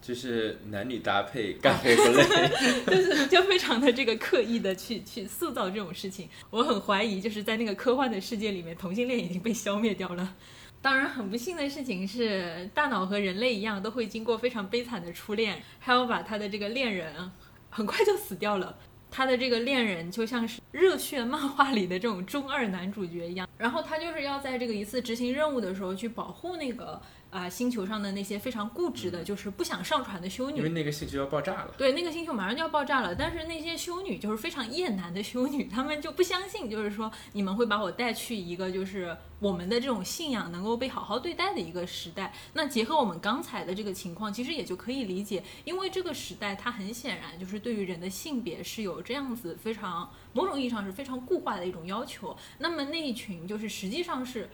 [0.01, 2.49] 就是男女搭配干活不累，
[2.85, 6.29] 就是就非常的这个刻意的去去塑造这种事情。
[6.49, 10.35] 我很怀疑，就是在那个科幻的世界里面，同性恋已经被消灭掉了。
[10.79, 17.31] 当然，很不幸的事情是，大脑和人类一样，都会经过非常悲惨的初恋，还要把他的这个恋人
[17.69, 18.77] 很快就死掉了。
[19.09, 27.01] 他的这个恋人就像是热血漫画里的这种中二男主角一样，然后他就是要在这个一次执行任务的时候去保护那个。
[27.37, 31.75] 啊，星球上的那些非常固执的，就是不想上船的修女，因为那个星球要爆炸了。
[31.77, 42.33] 对，那个星球马上就要爆炸了，但是那些修女就是非常厌男的修女，她们就不相信，就是说你们会把我带去一个就是我们的这种信仰能够被好好对待的一个时代。
[42.53, 52.35] 那结合我们刚才的这个情况，其实也就可以理解，因为这个时代它很显然就是对于人的性别是有这样子非常某种意义上是非常固化的一种要求。
[52.57, 54.49] 那么那一群就是实际上是。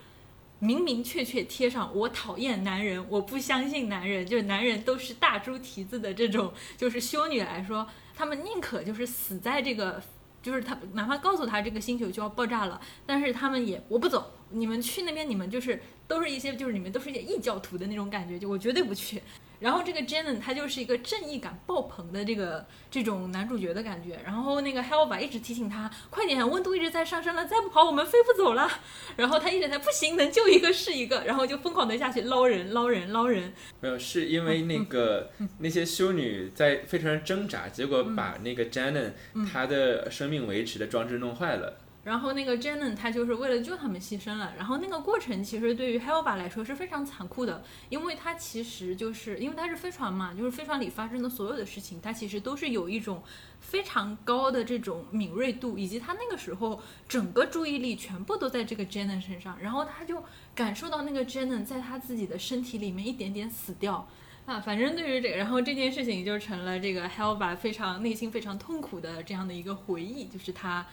[0.64, 10.02] 明明确确贴上我讨厌男人，我不相信男人，就是男人都是大猪蹄子的这种，就是修女来说，他们宁可就是死在这个，
[10.42, 19.22] 就是他哪怕告诉他这个星球就要爆炸了，但是他们也我不走，你们去那边，你们就是都是一些就是你们都是一些异教徒的那种感觉，就我绝对不去。
[19.64, 24.20] 然后这个 Janen 他就是一个正义感爆棚的这个这种男主角的感觉。
[24.26, 28.70] 然后那个 Helva 一直提醒他，快点，温度一直在上升了，再不跑我们飞不走了。
[29.16, 33.54] 然后他一直在不行，能救一个是一个，然后就疯狂的下去捞人，捞人，捞人。
[33.80, 39.14] 没有，是因为那个那些修女在飞船上挣扎，结果把那个 Janen
[39.50, 41.78] 他的生命维持的装置弄坏了。
[42.04, 53.24] 然后那个 Janen 他就是为了救他们牺牲了，然后那个过程其实对于 Helva 来说是非常残酷的，因为他其实就是因为他是飞船嘛，就是飞船里发生的所有的事情，他其实都是有一种
[53.62, 60.22] 非常高的这种敏锐度，以及他那个时候整个注意力全部都在这个 Janen 身上，然后他就
[60.54, 64.06] 感受到那个 Janen 在他自己的身体里面一点点死掉
[64.46, 70.86] 啊，反正对于这个，然后这件事情就成了这个 Helva 非常内心非常痛苦的这样的一个回忆，就是他。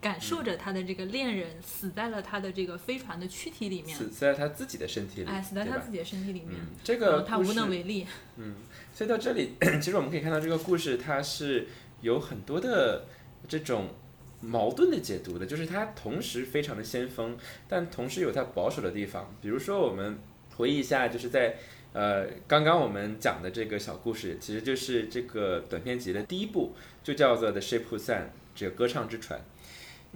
[0.00, 8.06] 感受着他的这个恋人死在了他的这个飞船的躯体里面，死在他自己的身体里，哎，死在他自己的身体里面，这个他无能为力。
[8.36, 8.54] 嗯，
[8.94, 11.66] 所以到这里， 其实我们可以看到这个故事它是
[12.02, 13.06] 有很多的
[13.48, 13.88] 这种
[14.42, 19.34] 矛盾的解读的，就是它同时非常的先锋，但同时有它保守的地方。
[19.40, 20.18] 比如说，我们
[20.56, 21.56] 回忆一下，就是在
[21.94, 28.20] 呃刚刚我们讲的这个小故事，其实就是这个短片集的第一部，就叫做《The Ship Who Sang》，
[28.54, 29.40] 这个歌唱之船。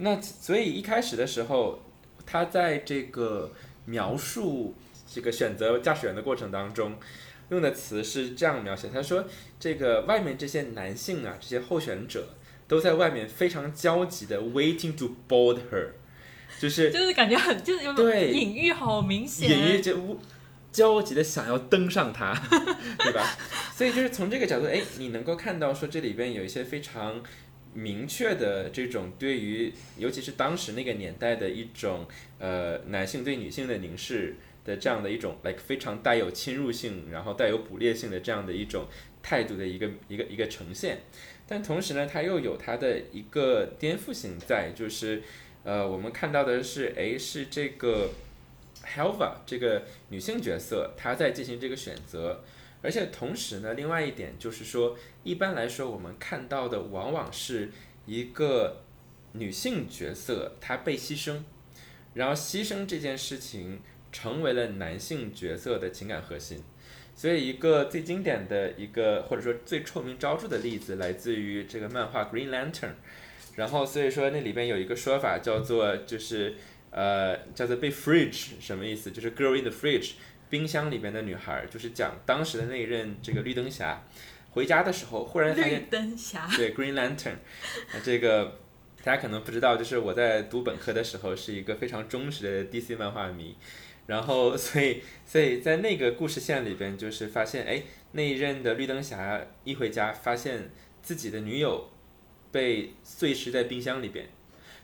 [0.03, 1.79] 那所以一开始的时候，
[2.25, 3.51] 他在这个
[3.85, 4.73] 描述
[5.07, 6.97] 这个选择驾驶员的过程当中，
[7.49, 9.25] 用的词是这样描写：他说，
[9.59, 12.29] 这个外面这些男性啊，这些候选者
[12.67, 15.89] 都在外面非常焦急的 waiting to board her，
[16.59, 20.17] 就是就是感觉很就是有对隐喻好明显，隐喻就
[20.71, 22.33] 焦急的想要登上它，
[22.97, 23.37] 对吧？
[23.75, 27.21] 所以就是从这个角度，哎，你能够看到说这里边有一些非常。
[27.73, 32.05] 明确的这种对于，尤其是当时那个年代的一种
[32.39, 38.87] 呃男性对女性的凝视的这样的一种，like 非常带有侵入性，然后带有捕猎性的这样的一种
[39.23, 40.99] 态度的一个一个一个呈现。
[41.47, 45.21] 但同时呢，它又有它的一个颠覆性在，就是
[45.63, 48.09] 呃我们看到的是，哎是这个
[48.85, 52.43] Helva 这个女性角色，她在进行这个选择。
[52.81, 57.69] 而且同时呢，另外一点就是说，一般来说，我们看到的往往是
[58.05, 58.83] 一个
[59.33, 61.41] 女性角色她被牺牲，
[62.15, 63.79] 然后牺牲这件事情
[64.11, 66.63] 成为了男性角色的情感核心。
[67.13, 72.71] 所以，一个最经典的一个或者说最臭名昭著的例子来自于这个漫画《Green Lantern》。
[73.55, 76.55] 然后，所以说那里边有一个说法叫做就是
[76.89, 79.11] 呃叫做被 fridge 什么意思？
[79.11, 80.13] 就是 girl in the fridge。
[80.51, 84.03] 冰箱里边的女孩，就是讲当时的那一任这个绿灯侠，
[84.51, 87.37] 回家的时候忽然发现，绿灯侠 对 Green Lantern，
[88.03, 88.59] 这个
[89.01, 93.55] 大家可能不知道，就是我在读本科的时候是一个非常忠实的 DC 漫画迷，
[94.07, 100.69] 然后所以所以在那个故事线里边，就是发现哎那一任的绿灯侠一回家，发现
[101.01, 101.89] 自己的女友
[102.51, 104.27] 被碎尸在冰箱里边，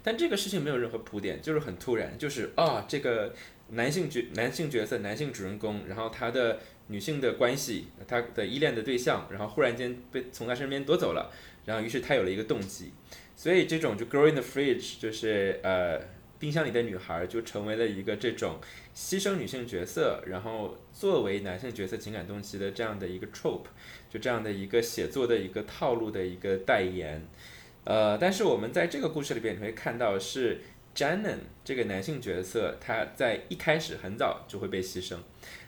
[0.02, 3.34] 但这个事情没有任何铺垫，就是很突然，就是啊这个。
[3.70, 11.30] 男性角男性角色男性主人公，然后他的女性的关系，他的依恋的对象，然后忽然间被从他身边夺走了，
[11.66, 12.94] 然后于是他有了一个动机，
[13.36, 16.00] 所以这种就 girl in the fridge 就是呃
[16.40, 18.60] 冰箱里的女孩就成为了一个这种
[18.96, 23.66] 牺牲女性角色，然后作为男性角色情感动机的这样的一个 trope，
[24.10, 27.28] 就这样的一个写作的一个套路的一个代言，
[27.84, 30.62] 呃，但是我们在这个故事里边你会看到是。
[30.98, 35.18] Janen 这个男性角色，他在一开始很早就会被牺牲，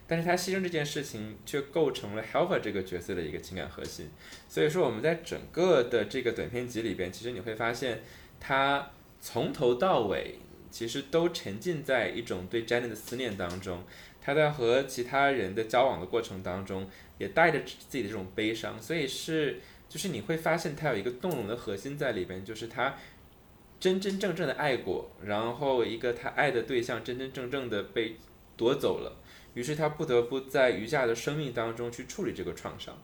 [0.08, 4.10] 但是他牺牲这件事情却构成了 Helva 这个角色的一个情感核心。
[4.48, 8.02] 所以说我们在整个的这个短片集里边，其实你会发现，
[8.40, 8.90] 他
[9.22, 10.40] 从头到尾
[10.72, 13.84] 其实都沉浸在一种对 Janen 的思念当中。
[14.20, 16.90] 他在和其他人的交往的过程当中，
[17.20, 18.82] 也带着自己的这种悲伤。
[18.82, 22.96] 所以是，就是你会发现他有一个动容的核心在里边，就是他。
[23.80, 28.18] 真真正正的爱过，然后一个他爱的对象真真正正的被
[28.58, 29.16] 夺走了，
[29.54, 32.98] 于是他不得不在余下的生命当中去处理这个创伤，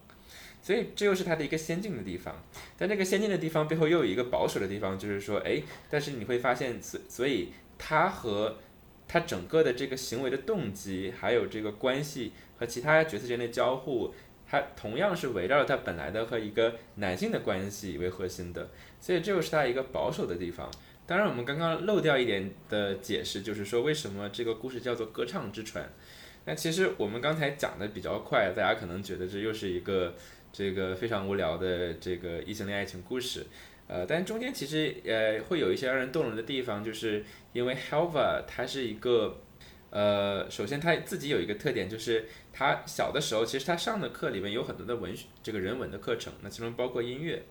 [0.62, 2.44] 所以这又是他的一个先进的地方。
[2.78, 8.58] 但这个先进的地方背后又有一个保守的地方，就是说，哎，但是你会发现，所所以他和
[9.08, 14.14] 他整个的这个行为的动机，还有这个关系和其他角色间的交互。
[14.48, 18.70] 它同样是围绕着他本来的和一个男性的关系为核心的，
[19.06, 20.68] 所以这又是它一个保守的地方。
[21.06, 25.86] 当然，我们刚刚漏掉一点的解释，就是说为什么这个故事叫做《歌唱之船》。
[26.46, 30.16] 那其实我们刚才讲的比较快，大家可能觉得这又是一个
[30.52, 33.46] 这个非常无聊的这个异性恋爱情故事。
[33.88, 39.40] 呃，但中间其实呃会有一些让人动容的地方，就是因为 Helva 他是一个。
[39.92, 47.44] 呃，首先他自己有一个特点，就是他小的时候其实他上的课里面有很多的文学这个人文的课程，那其中包括音乐。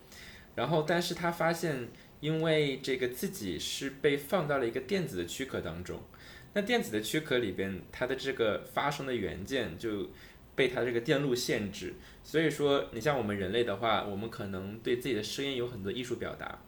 [0.55, 1.89] 然后，但是他发现，
[2.21, 6.01] 因为这个自己是被放到了一个电子的躯壳当中，
[6.53, 10.09] 那电子的躯壳里边，它的这个发声的元件就
[10.55, 11.95] 被它这个电路限制。
[12.23, 16.59] 所以说，你像我们人类的话，我们可能对自己的声音有很多艺术表达。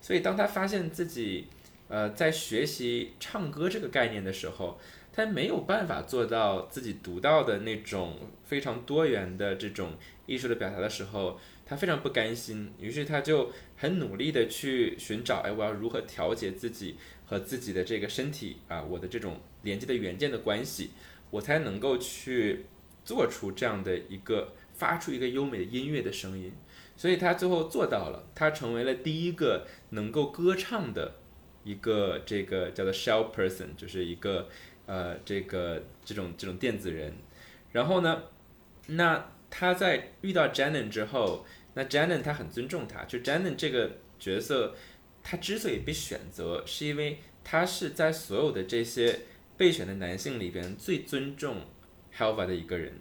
[0.00, 1.48] 所以，当他发现自己，
[1.88, 4.80] 呃，在学习唱歌这个概念的时候，
[5.12, 11.38] 他没有办法做到自己独到的那种非常多元的这种艺术的表达的时候。
[11.66, 20.90] 他非常不甘心，于是他就很努力的去寻找，哎，我要如何调节自己和自己的这个身体啊，我的这种连接的元件的关系，
[21.30, 22.66] 我才能够去
[23.02, 26.52] 做出这样的一个发出一个优美的音乐的声音。
[26.96, 31.14] 所以他最后做到了，他成为了第一个能够歌唱的
[31.64, 34.48] 一个这个叫做 shell person，就是一个
[34.86, 37.14] 呃这个这种这种电子人。
[37.72, 38.24] 然后呢，
[38.88, 39.30] 那。
[39.56, 44.74] 他在遇到 Jannen 之后，那 Jannen 他很尊重他，就 Jannen 这个角色，
[45.22, 49.20] 他之所以被选择，是因为他是在所有的这些
[49.56, 51.66] 备选的男性里边最尊重
[52.18, 52.94] Helva 的一个人，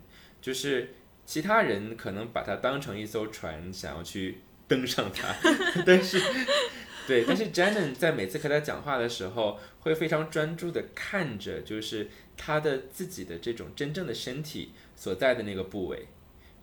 [0.44, 0.94] 就是
[1.26, 4.38] 其他人可能把他当成一艘船，想要去
[4.68, 5.36] 登上他，
[5.84, 6.22] 但是，
[7.08, 16.06] 对，但是 Janen 在每次和他讲话的时候，会非常专注的看着，就是他的自己的这种真正的身体所在的那个部位。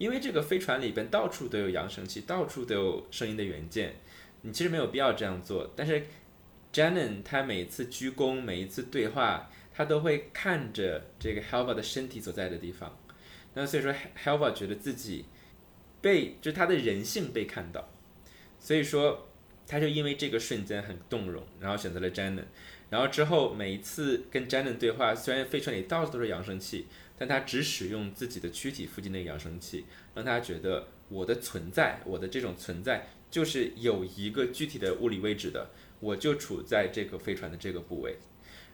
[0.00, 3.96] 因为这个飞船里边到处都有扬声器，到处都有声音的元件，
[4.40, 5.70] 你其实没有必要这样做。
[5.76, 6.06] 但是
[6.72, 12.98] j a n e n 他每一次鞠躬，每一次对话，他都会看着这个 Helva 的身体所在的地方。
[13.52, 13.94] 那所以说
[14.24, 15.26] Helva 觉得自己
[16.00, 17.86] 被，就他的人性被看到，
[18.58, 19.28] 所以说
[19.66, 22.46] 他就因为这个瞬间很动容，然后选择了 j a n e n
[22.88, 26.86] 然后之后每一次跟 j a n e n 对话，虽然飞船里到处都是扬声器。
[27.20, 35.68] 但他只使用自己的躯体附近的扬声器，让他觉得我的存在，我的这种存在就是有一个具体的物理位置的，
[36.00, 38.16] 我就处在这个飞船的这个部位。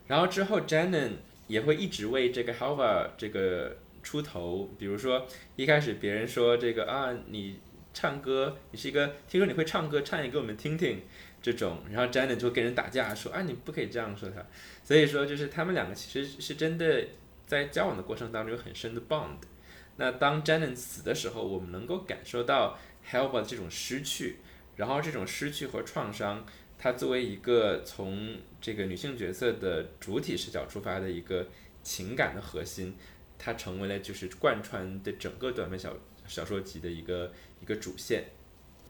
[0.07, 1.13] 然后之后 j a n e n
[1.49, 5.27] 也会一直为这个 Halva 这个出头，比如说
[5.57, 7.59] 一开始别人说这个啊，你
[7.93, 11.03] 唱歌，你是一个听说你会唱歌，唱一个给我们听听
[11.43, 14.47] 这种，然后 j a n e n 就跟人打架说啊，你不可以这样说他。
[14.85, 17.05] 所以说就是他们两个其实是真的。
[17.47, 19.39] 在交往的过程当中有很深的 bond，
[19.97, 22.79] 那当 j a n e n 死的时候，我们能够感受到
[23.09, 24.39] Helva 的这种失去，
[24.75, 26.45] 然后这种失去和创伤，
[26.77, 31.47] 它作为一个从这个女性角色的主体视角出发的一个
[31.83, 32.97] 情感的核心，
[33.39, 37.33] 它成为了就是贯穿的整个短篇小小说集的一个
[37.63, 38.25] 一个主线。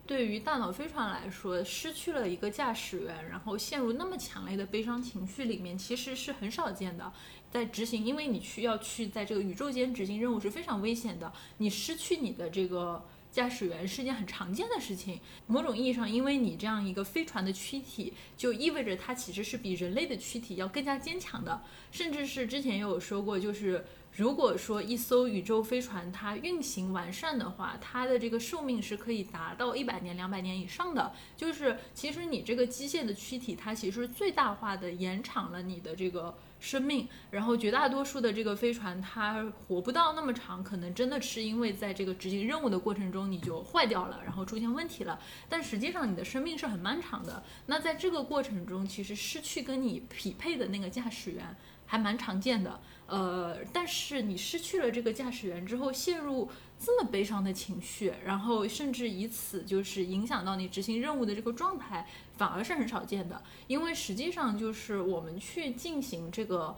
[0.07, 7.13] 对于大脑飞船来说，失去了一个驾驶员，然后陷入那么强烈的悲伤情绪里面，其实是很少见的。
[7.51, 11.33] 在执行，因为你需要去在这个宇宙间执行任务是非常危险的。
[11.59, 13.05] 你失去你的这个
[13.37, 15.21] 驾驶员是件很常见的事情。
[15.47, 21.61] 某种意义上，因为你这样一个飞船的躯体，就意味着它其实是比人类的躯体要更加坚强的。
[21.93, 31.13] 甚至是之前也有说过，就是如果说一艘宇宙飞船它运行完善的话，它的这个寿命是可以达到一百年、两百年以上的。
[31.37, 36.35] 就是其实你这个机械的躯体，它其实最大化的延长了你的这个。
[36.59, 45.19] 生命，然后绝大多数的这个飞船它活不到那么长，可能真的是因为在这个执行任务的过程中你就坏掉了，然后出现问题了。
[45.49, 47.43] 但实际上你的生命是很漫长的。
[47.67, 51.45] 那在这个过程中，其实失去跟你匹配的那个驾驶员
[51.85, 52.81] 还蛮常见的。
[53.07, 62.07] 呃，但是你失去了这个驾驶员之后，陷入这么悲伤的情绪，然后甚至以此就是影响到你执行任务的这个状态。
[62.37, 66.77] 反而是很少见的，因为实际上就是我们去进行这个，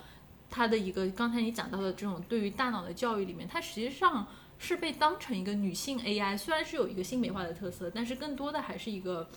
[0.49, 4.25] 它的一个刚才你讲到的这种对于大脑的教育里面，它实际上
[4.57, 9.29] 是被当成一个女性 AI，虽然是有一个性美化的特色，但是更多的还是一个，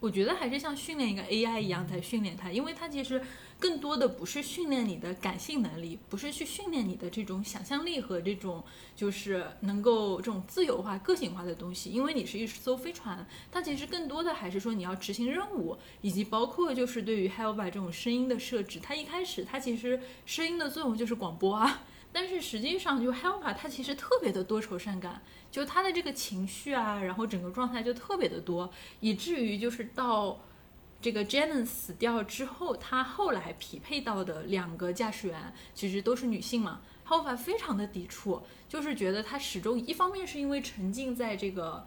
[0.00, 3.20] 我觉得还是像训练一个 AI 一样在训练它，因为它其实。
[3.58, 8.62] 更多的不是训练你的感性能力，不是去训练你的这种想象力和这种
[8.94, 25.22] 就是能够这种自由化、个性化的东西，因为你是一艘飞船，它其实更多的还是说你要执行任务，以及包括就是对于 Helva 这种声音的设置，它一开始它其实声音的作用就是广播啊，但是实际上就 Helva 它其实特别的多愁善感，
[25.56, 30.38] 就他的这个情绪啊，然后整个状态就特别的多，以至于就是到。
[30.98, 41.86] 这个 j a n e n 死掉之后，他后来匹配到的两个驾驶员其实都是女性嘛 h o f a 非常的抵触，就是觉得他始终一方面是因为沉浸在这个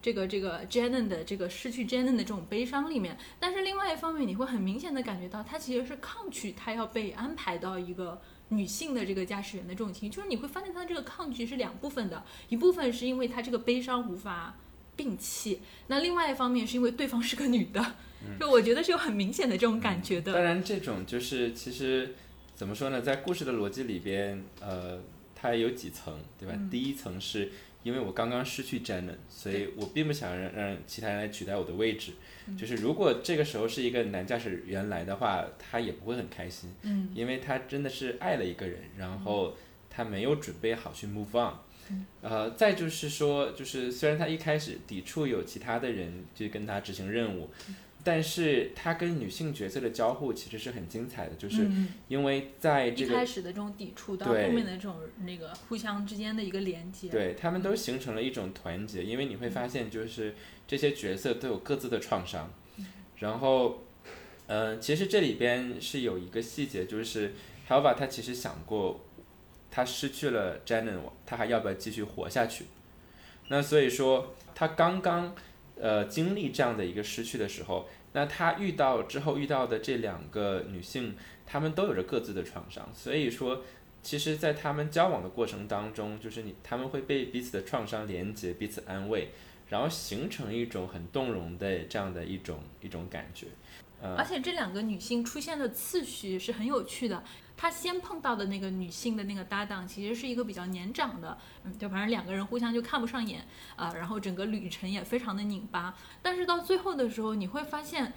[0.00, 14.56] 这个这个 j a n e n 的这个失去 j a n e n 的这种悲伤里面，但是另外一方面你会很明显的感觉到他其实是抗拒他要被安排到一个女性的这个驾驶员的这种情绪，就是你会发现她的这个抗拒是两部分的，一部分是因为她这个悲伤无法
[14.96, 17.94] 摒弃，那另外一方面是因为对方是个女的，
[18.38, 20.32] 就我觉得是有很明显的这种感觉的。
[20.32, 22.14] 当然，这种就是其实
[22.54, 25.00] 怎么说呢，在故事的逻辑里边，呃，
[25.34, 26.56] 它有几层，对吧？
[26.70, 27.50] 第一层是
[27.82, 32.12] 因为我刚刚失去 Jenna，所以我并不想让让其他人来取代我的位置。
[32.56, 39.54] 就是如果这个时候是一个男驾驶员来的话，他也不会很开心，嗯，因为他真的是爱了一个人，然后
[39.88, 41.54] 他没有准备好去 move on。
[42.20, 47.48] 呃，再就是说，就是虽然他一开始抵触有其他的人去跟他执行任务，
[48.06, 51.68] 但是他跟女性角色的交互其实是很精彩的，就是
[52.06, 54.94] 因为在这开始的这种抵触到后面的这种
[55.24, 60.36] 那个互相之间的一个连接，对他们都形成了一种团结，因为你会发现就是
[60.68, 62.48] 这些角色都有各自的创伤，
[63.16, 63.82] 然后，
[64.46, 67.34] 嗯，其实这里边是有一个细节，就是
[67.68, 69.00] Helva 他其实想过。
[69.68, 72.64] 他失去了 Janet，他还要不要继续活下去？
[73.48, 75.34] 那所以说，他刚刚
[75.80, 81.14] 呃经历这样的一个失去的时候，那他遇到之后遇到的这两个女性，
[81.44, 82.88] 她们都有着各自的创伤。
[82.94, 83.62] 所以说，
[84.02, 89.30] 其实，在他们交往的过程当中，就是你他们会被彼此的创伤连接，彼此安慰，
[89.68, 93.48] 然后形成一种很动容的这样的一种一种感觉。
[94.16, 97.24] 而且这两个女性出现的次序是很有趣的。
[97.56, 103.46] 他先碰到的那个女性的那个搭档，其实是一个比较年长的，嗯，就反正两个人互相就看不上眼
[103.76, 105.96] 啊，然后整个旅程也非常的拧巴。
[106.20, 108.12] 但是到最后的时候，你会发现，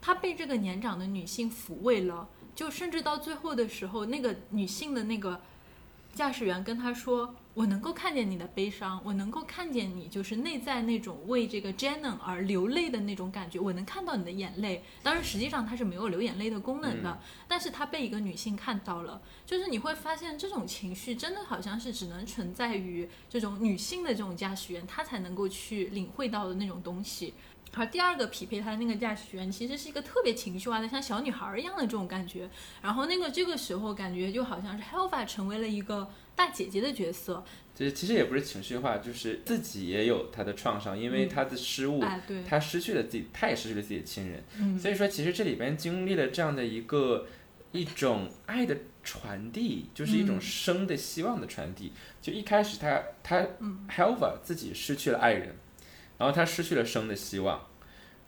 [0.00, 5.40] 他被这个年长的女性抚慰了，就甚至到最后的时候，那个女性的那个
[6.14, 7.34] 驾驶员跟他说。
[7.56, 14.84] 我能够看见你的悲伤，我能够看见你就是内在那种为这个 Jenna 而流泪的那种感觉，我能看到你的眼泪。
[15.02, 27.32] 当然，实际上它是没有流眼泪的功能的，但是它被一个女性看到了，就是你会发现这种情绪真的好像是只能存在于这种女性的这种驾驶员，她才能够去领会到的那种东西。
[27.74, 32.48] 而第二个匹配他的那个驾驶员，其实是一个特别情绪化的，像小女孩一样的这种感觉。
[32.80, 37.44] 然后那个这个时候感觉就好像是 Helva 成为了一个大姐姐的角色。
[37.74, 42.02] 其实其实也不是情绪化，就是自己也有他的创伤，因为他的失误，
[42.48, 44.78] 他失去了自己，他也失去了自己的亲人。
[44.78, 47.26] 所以说，其实这里边经历了这样的一个
[47.72, 51.92] 一种爱的传递，就是一种生的希望的传递。
[52.22, 53.46] 就一开始他他
[53.90, 55.54] Helva 自己失去了爱人。
[56.18, 57.66] 然后他失去了生的希望，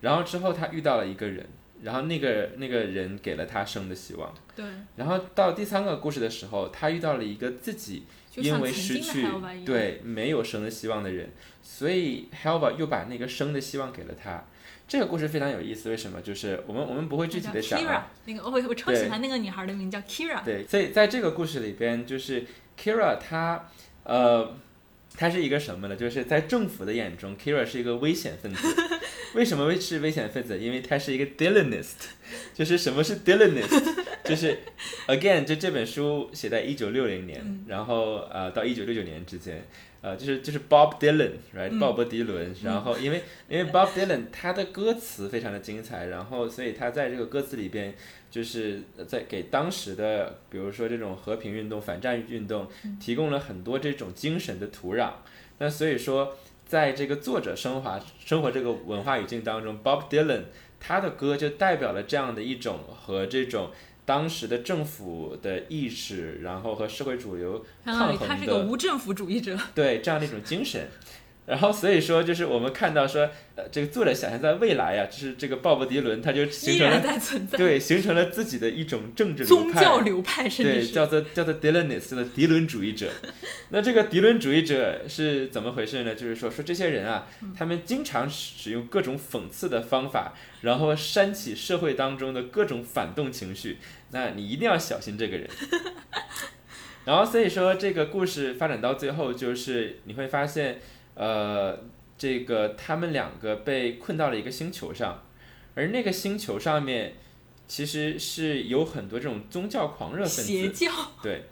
[0.00, 1.46] 然后之后他遇到了一个人，
[1.82, 4.34] 然后那个那个人给了他生的希望。
[4.54, 4.64] 对。
[4.96, 8.04] 然后到第三个故事的时候，他遇到了一个自己
[8.36, 9.26] 因为失去
[9.64, 11.30] 对没有生的希望的人，
[11.62, 14.44] 所以 Helva 又把那个生的希望给了他。
[14.86, 16.20] 这个故事非常有意思，为什么？
[16.20, 17.80] 就是我们我们不会具体的讲。
[17.80, 20.44] Kira，那个我我超喜欢那个女孩的名叫 Kira。
[20.44, 22.44] 对，所以在这个故事里边，就是
[22.78, 23.68] Kira 她
[24.04, 24.56] 呃。
[25.18, 25.96] 他是一个什么呢？
[25.96, 28.68] 就是在政府的眼中，Kira 是一个危险分子。
[29.34, 30.56] 为什么会是危险分子？
[30.58, 32.06] 因为他是一个 Dylanist。
[32.54, 33.94] 就是什么是 Dylanist？
[34.24, 34.56] 就是
[35.08, 39.66] Again，就这本书写在一九六零年，然后呃到一九六九年之间。
[40.00, 41.78] 呃，就是就是 Bob Dylan，right？
[41.78, 42.54] 鲍勃迪伦。
[42.62, 47.94] 然后因为因为 Bob Dylan 他的歌词非常的精彩，然后所以他在这个歌词里边
[48.30, 52.68] 就是在给当时的比如说这种和平运动、反战运动
[53.00, 55.10] 提供了很多这种精神的土壤。
[55.58, 56.36] 那所以说，
[56.66, 60.44] 在这个作者升华生活这个文化语境当中，Bob Dylan
[60.78, 63.70] 他的歌就代表了这样的一种和这种。
[64.08, 70.88] 当时的政府的意识，然后和社会主流抗衡的，他是个无政府主义者，对这样的一种精神。
[71.44, 73.22] 然后所以说，就是我们看到说，
[73.54, 77.02] 呃，这个作者想象在未来呀，就是这个鲍勃迪伦他就形成了
[77.52, 83.10] 对，形成了自己的一种政治宗教流派，对，叫做叫做 Dylanist 的迪伦主义者。
[83.72, 86.14] 那这个迪伦主义者是怎么回事呢？
[86.14, 93.78] 就是说说这些人啊，他们经常使用各种讽刺的方法，然后煽起社会当中的各种反动情绪。
[94.10, 95.48] 那你一定要小心这个人。
[97.04, 100.80] 然后所以说，这个故事发展到最后，就是你会发现。
[101.20, 101.76] 呃，
[102.16, 105.24] 这个他们两个被困到了一个星球上，
[105.74, 107.14] 而那个星球上面
[107.66, 110.42] 其实是有很多这种宗教狂热分子。
[110.44, 110.92] 邪教。
[111.20, 111.42] 对，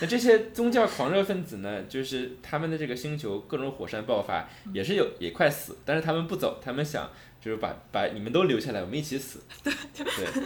[0.00, 7.10] 那这些宗教狂热分子呢，就是他们的这个星球各种火山爆发，也是有也快死，但是他们不走，他们想
[7.42, 9.42] 就是把把你们都留下来，我们一起死。
[9.62, 9.70] 对。
[9.94, 10.44] 对。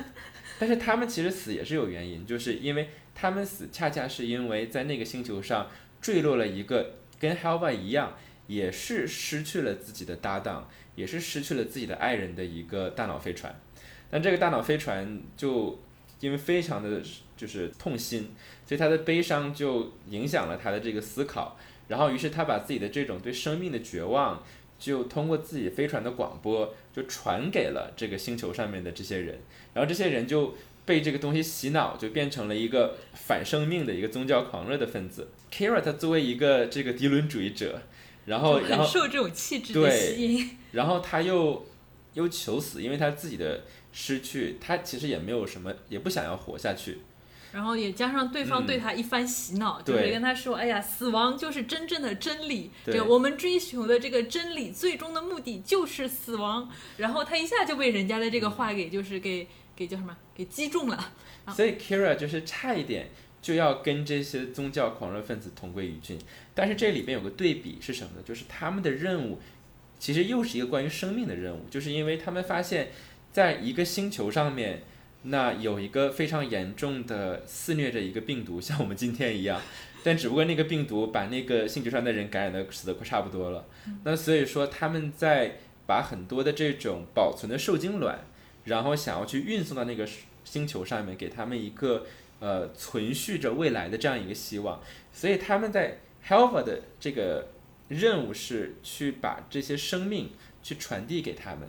[0.58, 8.14] 但是他们其实死也是有原因，就是因为他们死恰恰是因为在那个星球上坠落了一个跟 Helva 一样。
[8.46, 13.58] 也是失去了自己的搭档，也是失去了自己的爱人的一个大脑飞船。
[14.10, 15.80] 但这个大脑飞船就
[16.20, 17.00] 因为非常的
[17.38, 18.34] 就是痛心，
[18.66, 21.56] 所以他的悲伤就影响了他的这个思考。
[21.88, 24.42] 然后，于是他把自己的这种对生命的绝望，
[24.78, 29.38] 就通过自己飞船的广播，就传给了这个星球上面的这些人。
[29.74, 30.54] 然后这些人就
[30.86, 35.28] 被这个东西洗脑，就变成了一个反生命的一个宗教狂热的分子。
[35.52, 37.82] Kira 他作为一个这个迪伦主义者，
[38.26, 41.66] 然后然后受这种气质的吸引， 然后他又
[42.14, 46.98] 又求死，因为他自己的失去，他其实也没有什么，也不想要活下去。
[47.52, 56.68] 然后也加上对方对他一番洗脑，就是跟他说：“哎呀，死亡就是真正的真理，这我们追求的这个真理最终的目的就是死亡。”
[56.98, 61.12] 然后他一下就被人家的这个话给就是给给叫什么给击中了。
[61.48, 63.08] 所以 Kira 就是差一点
[63.42, 66.18] 就要跟这些宗教狂热分子同归于尽。
[66.54, 68.22] 但是这里边有个对比是什么呢？
[68.24, 69.40] 就是他们的任务
[69.98, 72.90] 其实又是一个关于生命的任务，就是因为他们发现
[73.32, 74.82] 在一个星球上面。
[75.26, 79.58] 那有一个非常严重的肆虐着一个病毒，像我们今天一样，
[80.02, 83.64] 但只不过那个病毒把那个星球上的人感染的死的快差不多了。
[84.02, 85.56] 那所以说他们在
[85.86, 88.18] 把很多的这种保存的受精卵，
[88.64, 90.08] 然后想要去运送到那个
[90.44, 92.06] 星球上面，给他们一个
[92.40, 94.80] 呃存续着未来的这样一个希望。
[95.12, 97.48] 所以他们在 Helva 的这个
[97.88, 100.30] 任务是去把这些生命
[100.62, 101.68] 去传递给他们。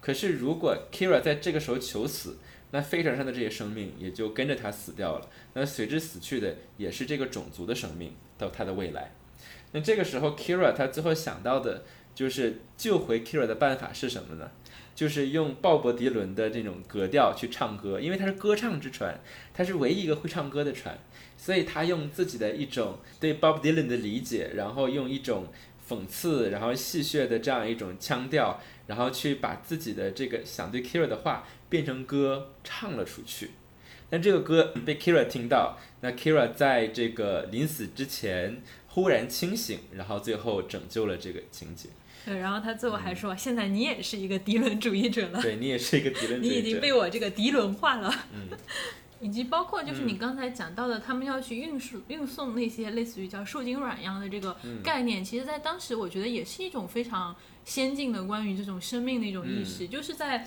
[0.00, 2.38] 可是如果 Kira 在这个时候求死，
[2.70, 5.28] 那飞船上的这些生命也就跟着他死掉了。
[5.54, 9.12] 那随之死去的也是这个种族的生命到他的未来。
[9.72, 11.84] 那这个时候，Kira 他最后想到的
[12.14, 14.50] 就是救回 Kira 的办法是什么呢？
[14.98, 19.20] 就是用鲍勃迪伦的这种格调去唱歌，因为他是歌唱之船，
[19.54, 20.98] 他是唯一一个会唱歌的船，
[21.36, 25.46] 所以他用自己的一种对鲍勃迪伦的理解，然后用一种
[25.88, 31.46] 讽刺，然后戏谑的这样一种腔调，然后去把自己的这个想对 Kira 的话。
[31.70, 33.50] 变成歌唱了出去，
[34.08, 41.90] 但这个歌被 Kira 听到，那 Kira 在这个临死之前忽然清醒，然后最后拯救了这个情节。
[42.28, 46.54] 对，然后他最后还说：“现在你也是一个迪伦主义者了。”对你也是一个迪伦主义者。
[46.54, 48.12] 你已经被我这个迪伦化了。
[48.32, 48.56] 嗯。
[49.20, 60.46] 以及包括就是你刚才讲到的，他们要去运输运送那些类似于叫受精卵一样的这个概念，其实在当时我觉得也是一种非常先进的关于这种生命的一种意识，就是在。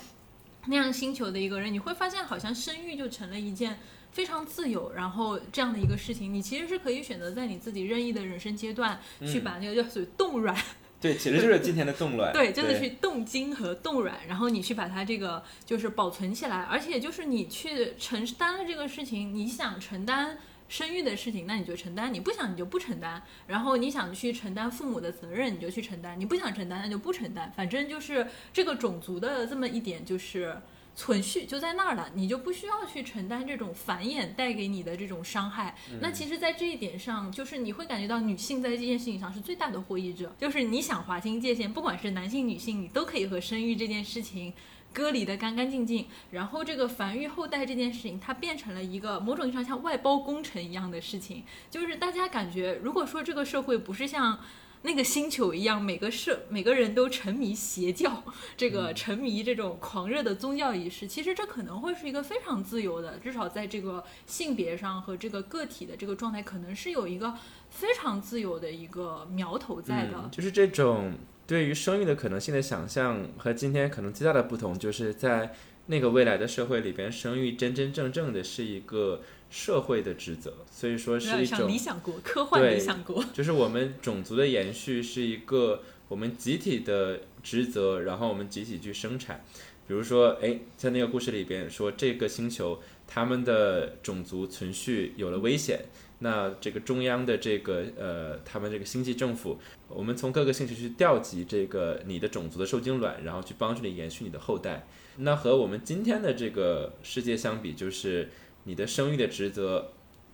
[0.68, 3.80] 那样星球的一个人，你会发现好像生育就成了一件
[4.12, 10.56] 非常自由，然后这样的一个事情，你其实是可以选择在你自己任意的人生阶段去把那个叫做冻卵，
[11.02, 20.38] 对，其实就是今天的冻卵，对，就是去冻精和冻卵，然后你去把它这个就是保存起来，而且就是你去承担了这个事情，你想承担。
[20.70, 23.22] 生育的事情，那你就承担；你不想，你就不承担。
[23.46, 27.52] 然后你想去承担父母的责任，你就去承担；你不想承担，那就不承担。
[27.54, 30.56] 反正就是这个种族的这么一点，就是
[30.96, 35.76] 存续就在那儿了，你就不需要去承担这种繁衍带给你的这种伤害。
[36.00, 40.36] 那其实，在这一点上，就是你会感觉到女性在这件事情上是最大的获益者。
[40.38, 44.54] 就是你想划清界限，不管是男性女性，你都可以和生育这件事情。
[44.94, 51.46] 割离的干干净净，然后这个繁育后代这件事情，它变成了一个某种意义上像外包工程一样的事情。
[51.70, 54.38] 就是大家感觉，如果说这个社会不是像
[54.84, 58.24] 那个星球一样，每个社每个人都沉迷邪教，
[58.58, 67.34] 这个沉迷这种狂热的宗教仪式，其实这可能会是一个非常自由的，至少在这个性别上和这个个体的这个状态，可能是有一个
[67.70, 70.30] 非常自由的一个苗头在的。
[70.32, 71.14] 就是这种。
[71.48, 75.54] 对于生育的可能性的想象和今天可能最大的不同，就是在
[75.92, 89.44] 那个未来的社会里边，生育真真正正的是一个社会的职责，所以说是一种理想国、科幻理想国，就是我们种族的延续是一个我们集体的职责，然后我们集体去生产。
[89.86, 95.82] 比如说，哎，在那个故事里边说，这个星球他们的种族存续有了危险。
[96.20, 104.88] 那这个中央的这个呃，他们这个星际政府，我们从各个星球去调集这个你的种族的受精卵，然后去帮助你延续你的后代。
[105.18, 108.30] 那和我们今天的这个世界相比，就是
[108.64, 109.92] 你的生育的职责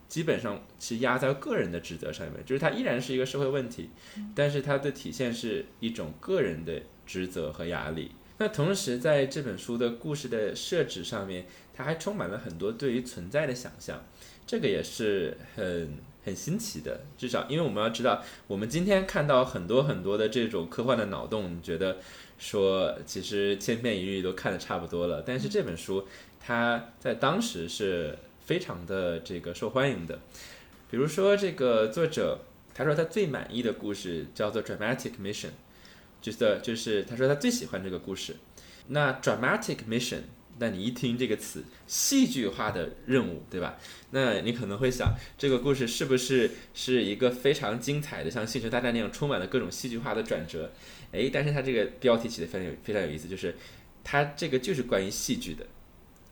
[0.07, 3.89] 基本上是压在个人的职责上面，就是它依然是一个社会问题，
[4.34, 8.11] 但是它的体现是一种个人的职责和压力。
[8.39, 14.05] 那同时在这本书的故事的设置上面，它还充满了很多对于存在的想象。
[14.45, 21.97] 这个也是很很新奇的，至少因为我们要知道，我们今天看到很多很多的这种科幻的脑洞，你觉得
[22.38, 25.23] 说其实千篇一律都看的差不多了。
[25.25, 26.07] 但是这本书
[26.39, 30.19] 它在当时是非常的这个受欢迎的。
[30.89, 32.39] 比如说这个作者
[32.73, 35.49] 他说他最满意的故事叫做 Dramatic Mission，
[36.21, 38.35] 就是就是他说他最喜欢这个故事。
[38.88, 40.21] 那 Dramatic Mission
[40.59, 43.77] 那你一听这个词，戏剧化的任务，对吧？
[44.11, 50.71] 那你可能会想，这个故事是不是是一个非常精彩的，像《星球大战》那样充满了各种戏剧化的转折？
[51.12, 53.55] 诶，但是它这个标题起的非常有非常有意思，就是
[54.03, 55.66] 它这个就是关于戏剧的，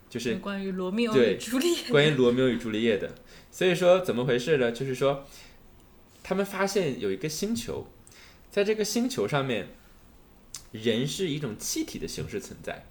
[0.09, 3.15] 就是关于罗密欧与朱丽叶，关于罗密欧与朱丽叶的。
[3.51, 4.71] 所以说怎么回事呢？
[4.71, 5.25] 就是说，
[6.23, 7.87] 他们发现有一个星球，
[8.51, 9.69] 在这个星球上面，
[10.71, 12.85] 人是一种气体的形式存在。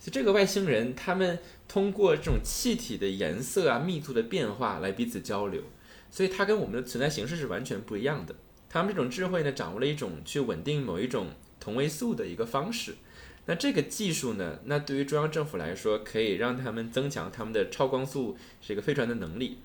[0.00, 5.62] 所以这个外星人他们通过这种气体的颜色啊、密度的变化来彼此交流，
[6.10, 8.34] 所以它跟我们的存在形式是完全不一样的。
[8.68, 12.96] 他们这种智慧呢，掌握了一种去稳定某一种同位素的一个方式。
[13.46, 19.58] 那这个技术呢，那对于中央政府来说，可以让他们增强他们的超光速这个飞船的能力。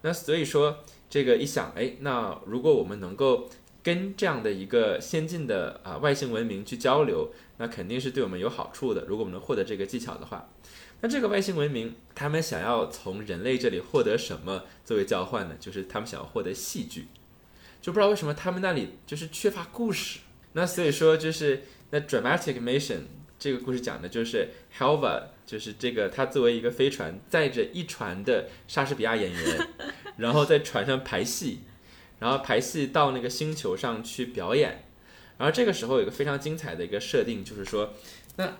[0.00, 0.78] 那所以说，
[1.10, 3.48] 这个一想，哎，那如果我们能够
[3.82, 9.04] 跟这样的一个先进的啊外星文明去交流，那肯定是对我们有好处的。
[9.06, 10.48] 如果我们能获得这个技巧的话，
[11.00, 15.56] 那这个外星文明他们想要从人类这里获得什么作为交换呢？
[15.60, 17.08] 就是他们想要获得戏剧，
[17.88, 20.18] 就不知道为什么他们那里就是缺乏故事。
[20.52, 22.98] 那所以说，就是那 dramatic mission
[23.38, 29.68] 这个故事讲的就是 Helva，就是这个他作为一个飞船载着一船的莎士比亚演员，
[30.18, 31.60] 然后在船上排戏，
[32.18, 34.84] 然后排戏到那个星球上去表演。
[35.38, 37.94] 然后这个时候有一个非常精彩的一个设定，就是说，
[38.36, 38.58] 那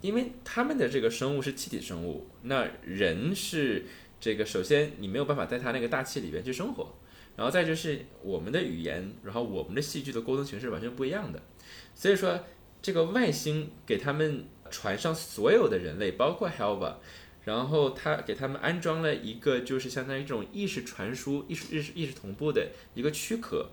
[0.00, 3.84] 因为他们的这个生物是气体生物，那人是
[4.18, 6.94] 这个首先你没有办法在它那个大气里边去生活，
[7.36, 11.42] 然后再就是我们的语言，然后我们的戏剧的沟通形式完全不一样的，
[11.94, 12.44] 所以说
[12.82, 16.96] 这个外星给他们船上所有的人类，包括 Helva。
[17.42, 23.70] 然后他给他们安装了一个，就是相当于这种意识传输、意识意识意识同步的一个躯壳，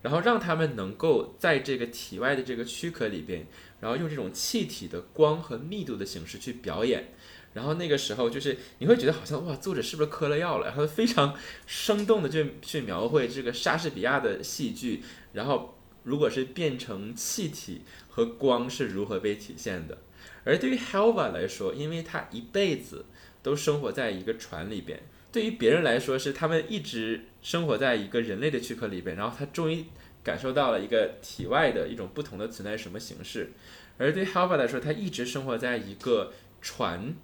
[0.00, 3.44] 然后让他们能够在这个体外的这个躯壳里边，
[3.80, 7.12] 然后用这种气体的光和密度的形式去表演。
[7.54, 10.68] 然后那个时候就是你会觉得好像哇，作者是不是嗑了药了？
[10.68, 11.34] 然后非常
[11.66, 15.02] 生动的就去描绘这个莎士比亚的戏剧，
[15.34, 19.98] 然后如果是变成气体和光是如何被体现的。
[20.44, 23.04] 而对于 Helva 来说，因为他一辈子
[23.42, 25.00] 都生活在一个船里边，
[25.30, 29.84] 对于别人来说是他们一直生活在一个人类的躯壳里边，然后他终于
[30.24, 33.52] 感受到了一个体外的一种不同的存在什么形式。
[33.98, 37.14] 而对 Helva 来说，他一直生活在一个船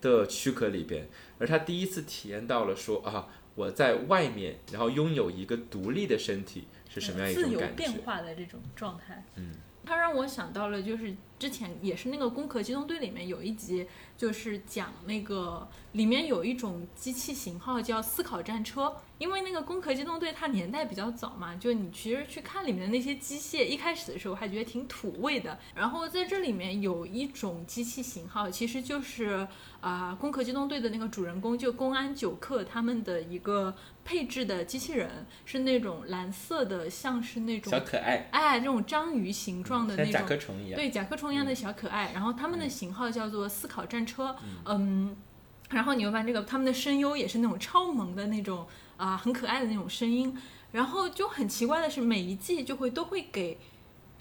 [0.00, 7.92] 的躯壳里边，而他第一次体验到了说啊，我在外面，然后拥有一个独立的身体是什么样一自由种感觉变？
[8.04, 9.24] 化的这种状态。
[9.36, 13.86] 嗯，它让我想到了，就是之前也是那个《攻壳机动队》里面有一集，
[14.16, 18.94] 就是讲那个里面有一种机器型号叫思考战车。
[19.18, 25.58] 因为那个《攻壳机动队》它年代比较早嘛，就你其实去看里面的那些机械，一开始的时候还觉得挺土味的。
[25.74, 29.48] 然后在这里面有一种机器型号，其实就是
[29.86, 33.72] 啊，攻壳机动队》的那个主人公就公安九课他们的一个
[34.04, 40.76] 配置的机器人，是那种蓝色的，像是那种小可爱，哎，这种章鱼形状的那像甲种，壳虫一样。
[40.76, 42.10] 对甲壳虫一样的小可爱。
[42.12, 44.34] 然后他们的型号叫做思考战车，
[44.64, 45.16] 嗯，
[45.70, 48.66] 然后你会发现这个他们的声优也是那种超萌的那种
[48.96, 50.36] 啊、很可爱的那种声音。
[50.72, 53.56] 然后就很奇怪的是，每一季就会都会给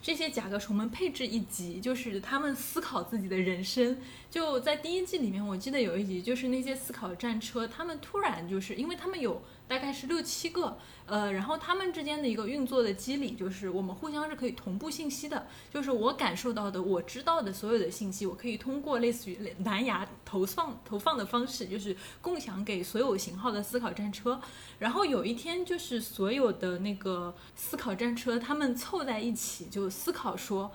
[0.05, 3.97] 这些甲壳虫们配置一集，就是他们思考自己的人生。
[4.29, 24.39] 就在第一季里面，我记得有一集，就是那些思考战车，他们突然就是因为他们有大概是六七个，呃，然后他们之间的一个运作的机理就是我们互相是可以同步信息的，就是我感受到的、我知道的所有的信息，我可以通过类似于蓝牙投放投放的方式，就是共享给所有型号的思考战车。
[24.79, 30.71] 然后有一天，就是所有的那个思考战车，他们凑在一起就思考说。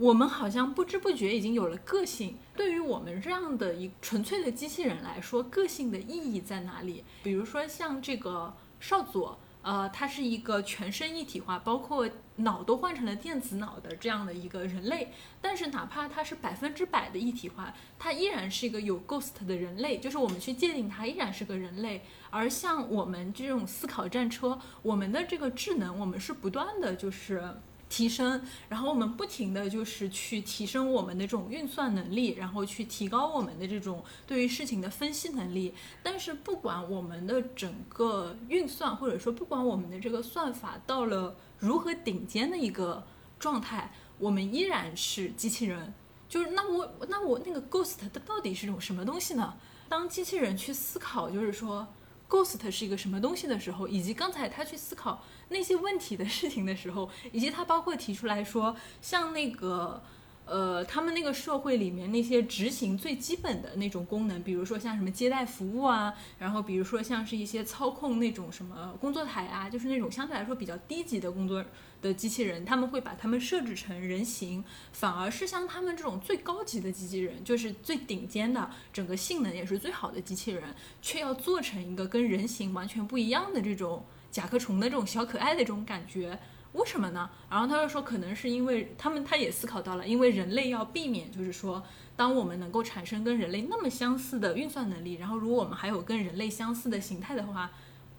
[0.00, 2.38] 我们好像不知不觉已经有了个性。
[2.56, 7.04] 对于我们这样的一纯粹的机器人来说，个性的意义在哪里？
[7.22, 15.12] 比如说像这个少佐，呃，他是一个全身一体化，包括脑都换成了电子脑的这样的一个人类。
[15.42, 22.00] 但是哪怕他是百分之百的一体化，他依然是一个有 ghost 的人类，就是我们去界定他依然是个人类。
[22.30, 27.60] 而像我们这种思考战车，我们的这个智能，我们是不断的就是。
[27.90, 35.74] 提升，然后我们不停的就是去提升我们的这种运算能力，然后去提高我们的这种对于事情的分析能力。
[36.02, 43.04] 但是不管我们的整个运算，或者说不管我们的这个算法到了如何顶尖的一个
[43.40, 45.92] 状态，我们依然是机器人。
[46.28, 49.54] 就是那我那我那个 ghost 它到底是种什么东西呢？
[49.88, 51.88] 当机器人去思考，就是说
[52.28, 55.24] ghost 是一个什么东西的时候，以及刚才他去思考。
[55.50, 60.02] 那些问题的事情的时候，以及他包括提出来说，像那个，
[60.46, 71.64] 呃，他们那个社会里面那些执行最基本的那种功能，比如说像什么接待服务啊，然后比如说像是一些操控那种什么工作台啊，就是那种相对来说比较低级的工作
[72.00, 86.38] 的机器人，他们会把他们设置成人形，反而是像他们这种最高级的机器人，就是最顶尖的，整个性能也是最好的机器人，却要做成一个跟人形完全不一样的这种甲壳虫的这种小可爱的这种感觉。
[86.72, 87.28] 为什么呢？
[87.50, 91.82] 然后他就说，可能是因为他们他也思考到了，因为人类要避免，就是说，
[92.14, 97.72] 当我们能够产生跟人类那么相似的运算能力，然后如果我们还有跟人类相似的形态的话，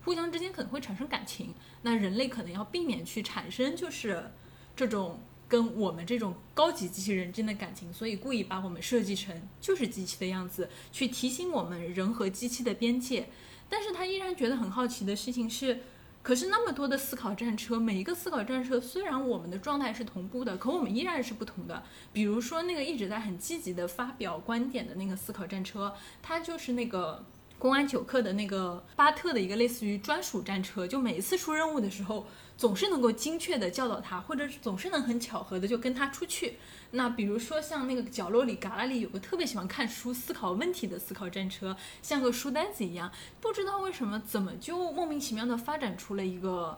[0.03, 1.53] 互相之间可能会产生感情。
[1.83, 4.29] 那人类可能要避免去产生就是
[4.75, 13.29] 这种跟我们这种高级机器人之间的感情，所以故意把我们设计成就是机器的样子，去提醒我们人和机器的边界。
[13.69, 15.79] 但是他依然觉得很好奇的事情是。
[16.23, 21.83] 可是那么多的思考战车，每一个思考战车虽然我们的状态是同步的，可我们依然是不同的。
[22.13, 27.25] 比如说那个一直在很积极的发表观点的那个思考战车，它就是那个
[27.57, 32.25] 公安九课的那个巴特的一个类似于专属战车，就每一次出任务的时候。
[32.61, 36.59] 总是能够精确的教导他，或者总是能很巧合的就跟他出去。
[36.91, 46.77] 那比如说像那个角落里旮旯里有个特别喜欢看书、思考问题的思考战车，像个书呆子一样，不知道为什么怎么就莫名其妙的发展出了一个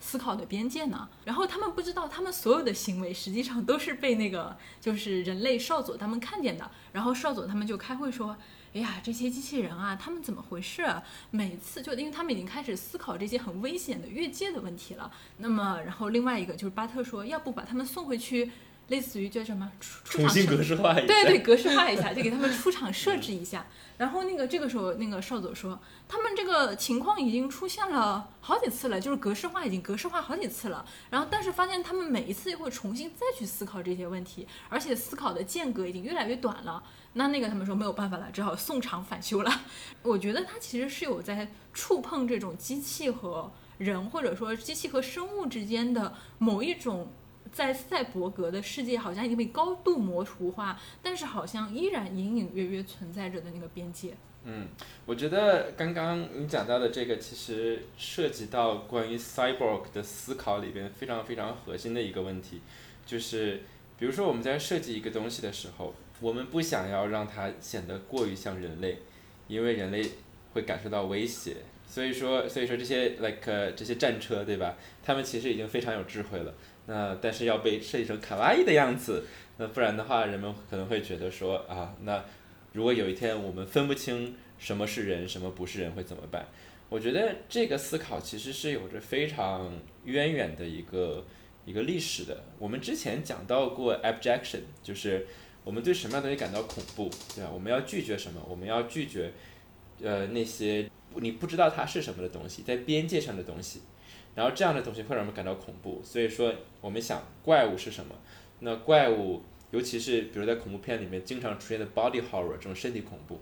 [0.00, 1.08] 思考的边界呢？
[1.24, 6.68] 然后他们不知道，他们所有的行为实际上都是被那个就是人类少佐他们看见的。
[6.92, 8.36] 然后少佐他们就开会说。
[8.72, 10.84] 哎呀，这些机器人啊，他们怎么回事？
[11.30, 15.10] 每次就因为他们已经开始思考这些很危险的越界的问题了。
[15.38, 18.52] 那么，然后另外一个就是巴特说，要不把他们送回去。
[18.90, 19.70] 类似于叫什么？
[20.04, 21.06] 重新格式化一下。
[21.06, 23.66] 对对，格式化一下， 就给他们出厂设置一下。
[23.96, 25.78] 然后那个这个时候，那个少佐说，
[26.08, 30.84] 他们这个情况已经出现了好几次了，就是格式化已经格式化好几次了。
[31.10, 36.82] 然后但是发现他们每一次又会重新再去思考这些问题，而且思考的间隔已经越来越短了。
[37.12, 39.60] 那那个他们说没有办法了，只好送厂返修了。
[40.02, 47.12] 我觉得他其实是有在触碰这种机器和人，或者说机器和生物之间的某一种。
[47.52, 54.14] 在赛博格的世界好像已经被高度模糊化，但是好像依然隐隐约约存在着的那个边界。
[54.44, 54.68] 嗯，
[55.04, 62.62] 我觉得刚刚你讲到的这个，其实涉及到关于 cyborg 的思考里边非常非常核心的一个问题，
[63.04, 63.60] 就是
[63.98, 69.00] 比如说我们在设计一个东西的时候，我们不想要让它显得过于像人类，
[69.46, 70.10] 因为人类
[70.54, 71.56] 会感受到威胁。
[71.86, 74.76] 所以说，所以说这些 like 这些战车，对吧？
[75.02, 76.54] 他们其实已经非常有智慧了。
[76.90, 79.24] 那但是要被设计成卡哇伊的样子，
[79.58, 82.24] 那不然的话，人们可能会觉得说啊，那
[82.72, 86.48] 如果有一天我们分不清什么是人，什么不是人，会怎么办？
[86.88, 89.72] 我觉得这个思考其实是有着非常
[90.06, 91.24] 渊源的一个
[91.64, 92.42] 一个历史的。
[92.58, 95.28] 我们之前讲到过 abjection，就是
[95.62, 97.50] 我们对什么样的东西感到恐怖，对吧？
[97.54, 98.44] 我们要拒绝什么？
[98.48, 99.32] 我们要拒绝
[100.02, 103.82] 呃那些你不知道它是什么的东西，在边界上的东西。
[104.34, 108.14] 然后这样的东西会让我们感到恐怖，所以说我们想怪物是什么？
[108.60, 113.40] 那怪物，尤其是比如在恐怖片里面经常出现的 body horror 这种身体恐怖，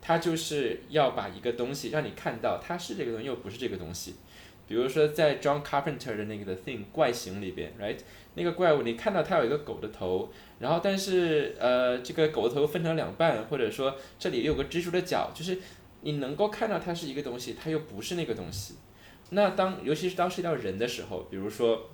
[0.00, 4.14] 它就是要把一个东西让你看到它是这个东西又不是这个东西。
[4.66, 7.96] 比如说在 John Carpenter 的那个 The Thing 怪形里边，right？
[8.34, 15.58] 那个怪物你看到它有一个狗的头，然后但是呃这个狗的头分成两半，或者说这里有个蜘蛛的脚，就是
[16.02, 18.74] 你能够看到它是一个东西，它又不是那个东西。
[19.30, 21.90] 那当尤其是当涉及到人的时候，比如说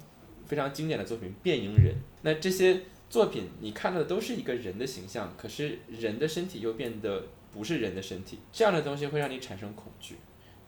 [0.46, 10.16] 非常经典的作品《变蝇人》，那这些作品你看到的都是一个人的形象，可是人的身体又变得不是人的身体，这样的东西会让你产生恐惧，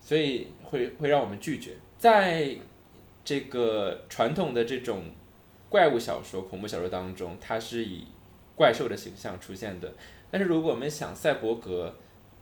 [0.00, 1.76] 所以会会让我们拒绝。
[1.98, 2.56] 在
[3.24, 5.04] 这个传统的这种
[5.68, 8.06] 怪物小说、恐怖小说当中，它是以
[8.56, 9.94] 怪兽的形象出现的，
[10.30, 11.94] 但是如果我们想赛博格。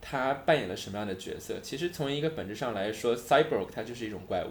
[0.06, 1.58] 他扮演了什么样的角色？
[1.62, 4.50] 其实从一个本质上来说，cyborg 它就是一种怪物。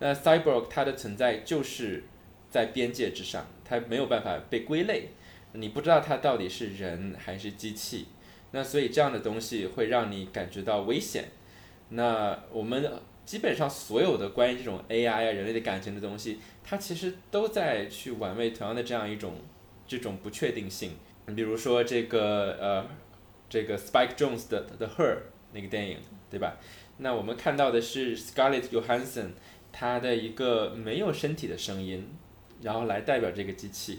[0.00, 2.02] 那 cyborg 它的存在就是
[2.50, 5.10] 在边界之上，它没有办法被归类。
[5.52, 8.08] 你不知道它到底是人还是机器。
[8.50, 11.26] 那所以这样的东西会让你感觉到危险。
[11.90, 12.84] 那我们
[13.24, 19.34] 基本上所有的关于这种 AI 啊人类的感情的东西，它其实都在去玩味同样的这样一种
[19.86, 20.96] 这种不确定性。
[21.26, 22.86] 你比如说这个呃。
[23.52, 25.18] 这个 Spike Jones 的 The Her
[25.52, 25.98] 那个电影，
[26.30, 26.56] 对吧？
[26.96, 29.32] 那我们看到的是 Scarlett Johansson，
[29.70, 32.08] 她的一个没有身体的声音，
[32.62, 33.98] 然后来代表这个机器，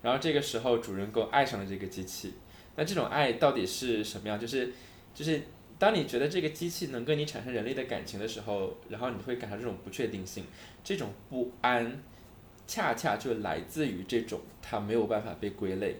[0.00, 2.32] 然后这个时候主人公爱上了这个机器。
[2.76, 4.40] 那这种爱到底是什么样？
[4.40, 4.72] 就是
[5.14, 5.42] 就是
[5.78, 10.42] 当你觉得这个机器能跟你产生人类的感情的时候，然后你会感到这种不确定性，
[10.82, 12.02] 这种不安，
[12.66, 15.96] 恰恰就来自于这种它没有办法被归类。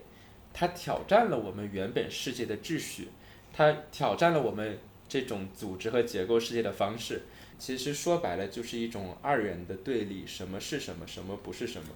[0.59, 3.09] 它挑战了我们原本世界的秩序，
[3.53, 7.21] 它挑战了我们这种组织和结构世界的方式。
[7.59, 11.89] 其实说白了就是一种二元的对立，什么是什么，什么不是什么，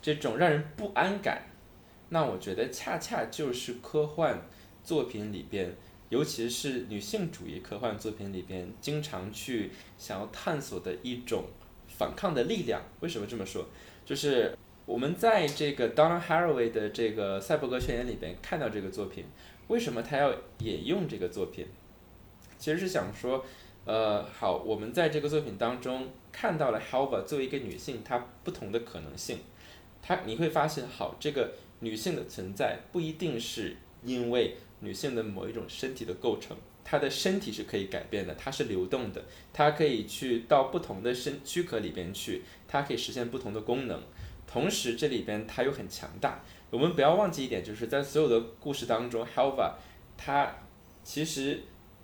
[0.00, 1.42] 这种让人不安感。
[2.08, 4.48] 那我觉得恰恰就是科幻
[4.82, 5.74] 作品里边，
[6.08, 11.44] 尤其是女性主义科幻作品里边，经常去想要探索的一种
[11.86, 12.80] 反抗的力量。
[13.00, 13.66] 为什么这么说？
[14.06, 14.56] 就是
[14.86, 19.24] 我们在这个 Donna Haraway 的这个《赛博格宣言》里边看到这个作品，
[19.68, 21.66] 为什么他要引用这个作品？
[22.58, 23.44] 其实是想说。
[23.84, 29.38] 呃，好，我们在这个作品当中看到了 Helva 作为一个女性，她不同的可能性。
[30.02, 44.02] 她你会发现，好，这个女性的存在不一定是因为女性的某一种身体的构成，她的身体是可以改变的，它是流动的，它可以去到不同的身躯壳里边去，它可以实现不同的功能。
[44.56, 46.42] 同时，这里边它又很强大。
[46.70, 49.74] 我们不要忘记一点，就是在所有的故事当中，Helva
[50.16, 50.54] 她
[51.04, 51.60] 其实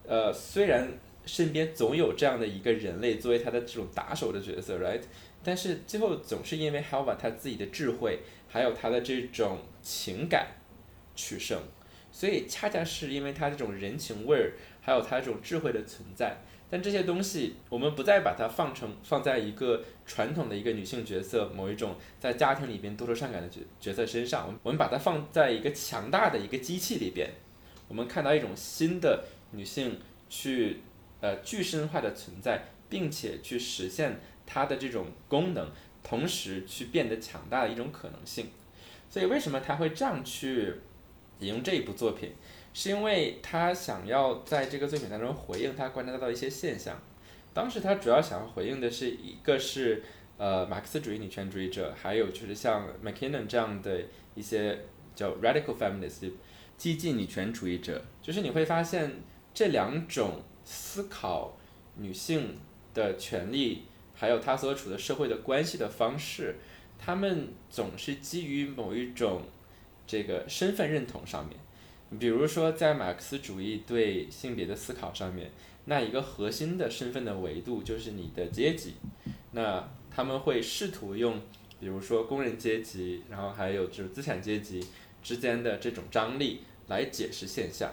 [0.07, 0.93] 呃虽然。
[1.25, 5.01] 身边总有这样的一个人类作为他的这种打手的角色，right？
[5.45, 10.49] 但是最后总是因为 Helva 他自己的智慧，还有他的这种情感
[11.15, 11.57] 取胜，
[12.11, 16.39] 所以恰恰是因为他这种人情味儿，还有他这种智慧的存在。
[16.73, 27.29] 但这些东西我们不再把它放成放在一个传统的一个女性角色，某一种在家庭里边多愁善感的角角色身上，我们把它放在一个强大的一个机器里边，
[27.89, 30.01] 我们看到一种新的女性
[30.31, 30.81] 去。
[31.23, 35.71] 呃，具身化的存在，并且去实现它的这种功能，
[36.03, 38.49] 同时去变得强大的一种可能性。
[39.09, 40.75] 所以，为什么他会这样去
[41.39, 42.33] 引用这一部作品？
[42.73, 47.01] 是因为他想要在这个作品当中回应他观察到的一些现象。
[47.53, 50.03] 当时他主要想要回应的是一个是
[50.39, 54.03] 呃马克思主义女权主义者，还有就是像 McKinnon 这样的
[54.35, 54.79] 一些
[55.15, 56.31] 叫 radical feminist
[56.77, 58.03] 激进女权主义者。
[58.21, 60.43] 就是你会发现这两种。
[60.65, 61.59] 思考
[61.97, 62.57] 女性
[62.95, 63.83] 的权利，
[64.15, 66.55] 还有她所处的社会的关系的方式，
[66.97, 69.43] 他们总是基于某一种
[70.07, 71.59] 这个身份认同上面。
[72.19, 75.51] 比如说，在马克思主义对性别的思考上面，
[75.87, 78.95] 那一个核心的身份的维度就是你的阶级。
[79.53, 81.41] 那他们会试图用，
[81.81, 84.85] 比如说工人阶级，然后还有就是资产阶级
[85.23, 87.93] 之间的这种张力来解释现象。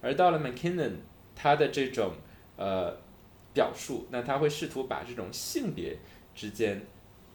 [0.00, 0.92] 而到了 McKinnon。
[1.38, 2.14] 他的这种
[2.56, 2.96] 呃
[3.52, 5.98] 表述，那他会试图把这种性别
[6.34, 6.86] 之间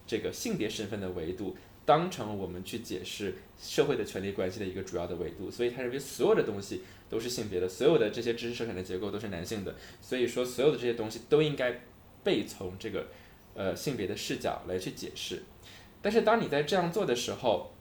[0.08, 1.56] 这个性别身份的维度
[1.86, 11.82] 当成我们去解释社会的权利关系的一个主要的维度，所以他认为所有的东西都是性别的，所有的这些知识生产的结构都是男性的，所以说所有的这些东西都应该
[12.24, 13.08] 被从这个
[13.56, 15.44] 呃性别的视角来去解释。
[16.02, 17.72] 但是当你在这样做的时候，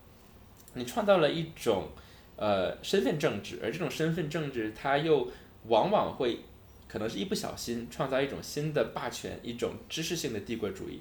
[0.74, 1.88] 你创造了一种
[2.36, 5.30] 呃身份政治，而这种身份政治它又
[5.68, 6.40] 往往会
[6.88, 11.00] 可能是一不小心创造一种新的霸权，一种知识性的帝国主义。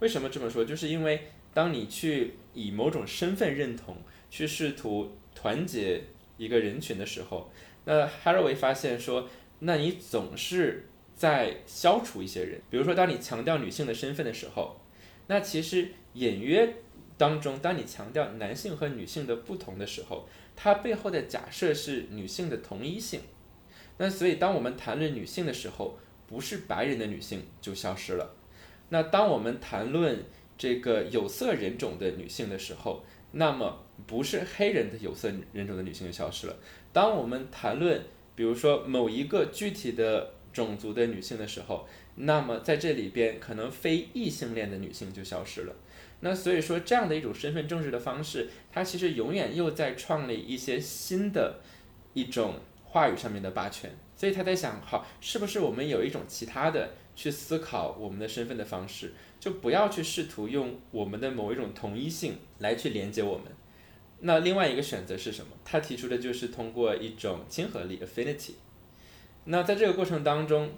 [0.00, 0.64] 为什么这么说？
[0.64, 1.28] 就是因为
[1.58, 3.96] 当你去以某种身份认同
[4.30, 6.00] 去试图团结
[6.36, 7.50] 一个人群的时候，
[7.84, 9.28] 那 h a r a w a y 发现说，
[9.58, 10.86] 那你总是
[11.16, 12.60] 在消除一些人。
[12.70, 14.80] 比如说，当你强调女性的身份的时候，
[15.26, 16.76] 那其实隐约
[17.16, 23.22] 当中，当你强调男性和女性的不同的时候，它背后的假设是女性的同一性。
[23.96, 25.98] 那所以，当我们谈论女性的时候，
[26.28, 28.36] 不是白人的女性就消失了。
[28.90, 30.24] 那当我们谈论
[30.58, 36.56] 这个有色人种的女性的时候，那么不是黑人的有色人种的女性就消失了。
[36.92, 38.02] 当我们谈论，
[38.34, 41.86] 比如说某一个具体的种族的女性的时候，
[42.16, 45.74] 那么在这里边可能非异性恋的女性就消失了。
[46.20, 51.60] 那所以说，这样的一种身份政治的方式，它其实永远又在创立一些新的
[52.12, 52.56] 一种。
[52.90, 63.46] 话语上面的霸权，所以他在想，好，是不是我们有一种其他的去思考我们的身份的方式，就不要去试图用我们的某一种同一性来去连接我们。
[64.20, 65.52] 那另外一个选择是什么？
[65.64, 68.52] 他提出的就是通过一种亲和力 （affinity）。
[69.44, 70.70] 那在这个过程当中，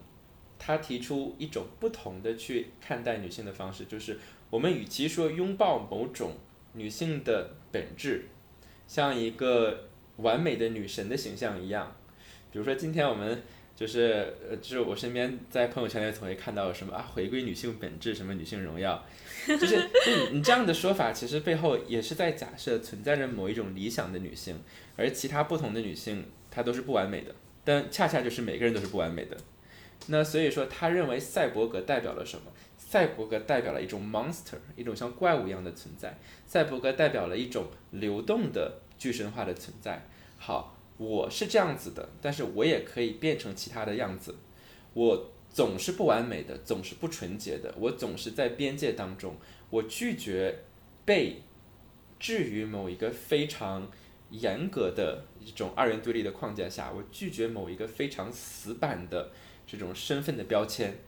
[0.58, 4.18] 他提出一种不同的去看待女性的方式，就是
[4.50, 6.34] 我们与其说拥抱某种
[6.74, 8.26] 女性的本质，
[8.86, 11.96] 像一个完美的女神的形象一样。
[12.52, 13.42] 比如说，今天我们
[13.80, 19.02] 就是呃，就是我身边在朋友圈里总会看到什么啊，回归女性本质，什么女性荣耀，
[19.48, 24.60] 就是就你这样的说法，其实背后也是在假设存在着某一种理想的女性，
[24.96, 29.36] 而其他不同的女性她都是不完美的，但恰恰就是每个人都是不完美的。
[30.08, 32.52] 那所以说，他认为赛博格代表了什么？
[32.76, 36.18] 赛博格代表了一种 monster，一种像怪物一样的存在。
[36.46, 40.06] 赛博格代表了一种流动的具身化的存在。
[40.38, 44.36] 好，我是这样子的，但是我也可以变成其他的样子。
[44.92, 49.34] 我总是不完美的，总是不纯洁的，我总是在边界当中，
[49.70, 50.64] 我拒绝
[51.06, 51.40] 被
[52.18, 53.90] 置于某一个非常
[54.28, 59.30] 严格的一种二元对立的框架下，我拒绝某一个非常死板的
[59.66, 60.98] 这种身份的标签。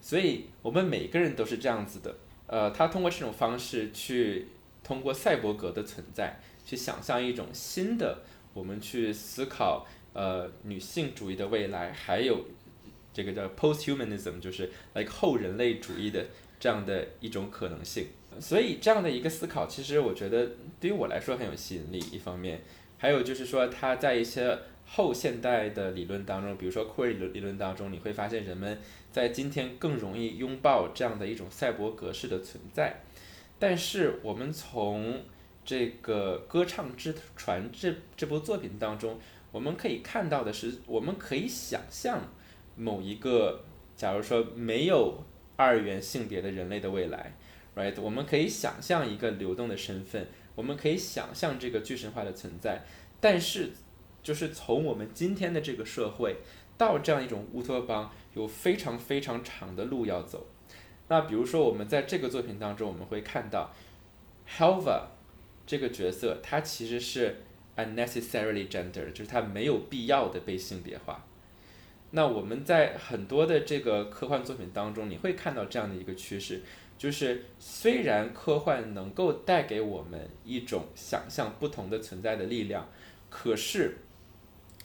[0.00, 2.16] 所以，我们每个人都是这样子的。
[2.48, 4.48] 呃，他通过这种方式去
[4.82, 8.22] 通过赛博格的存在，去想象一种新的
[8.54, 12.44] 我们去思考呃女性主义的未来，还有
[13.12, 16.26] 这个叫 posthumanism，就是 like 后人类主义的
[16.58, 18.06] 这样的一种可能性。
[18.40, 21.98] 所以，这样的一个思考，其实我觉得对于我来说很有吸引力。
[22.12, 22.62] 一方面，
[22.98, 28.78] 还有就是说，它在一些后现代的理论当中，比如说库尔理论理论当中，你会发现人们。
[29.10, 33.00] 在今天更容易拥抱这样的一种赛博格式的存在，
[33.58, 35.22] 但是我们从
[35.68, 39.18] 这个歌唱之船这这部作品当中，
[39.52, 42.22] 我们可以看到的是，我们可以想象
[42.74, 43.60] 某一个，
[43.94, 45.22] 假如说没有
[45.56, 47.34] 二元性别的人类的未来
[47.76, 48.00] ，right？
[48.00, 52.82] 我们可以想象一个流动的身份，我们可以想象这个巨神化的存在，
[53.20, 53.72] 但是
[54.22, 56.36] 就是从我们今天的这个社会
[56.78, 58.10] 到这样一种乌托邦。
[58.34, 60.46] 有非常非常长的路要走。
[61.08, 63.74] 那比如说，我们在这个作品当中，我们会看到
[64.48, 65.06] Helva
[65.68, 67.36] 这个角色，他其实是
[67.76, 71.26] unnecessarily gender，就是他没有必要的被性别化。
[72.12, 76.62] 那我们在很多的这个科幻作品当中，你会看到这样的一个趋势，
[76.96, 82.88] 就是虽然科幻能够带给我们一种想象不同的存在的力量，
[83.28, 83.98] 可是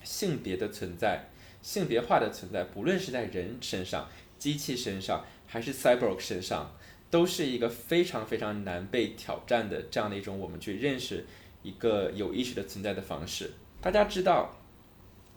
[0.03, 1.29] 性别的存在。
[1.61, 6.75] 性别化的存在，不论是在人身上、机器身上，还是 cyborg 身上，
[7.13, 11.23] 都是一个非常非常难被挑战的这样的一种我们去认识
[11.61, 13.51] 一个有意识的存在的方式。
[13.79, 14.57] 大家知道，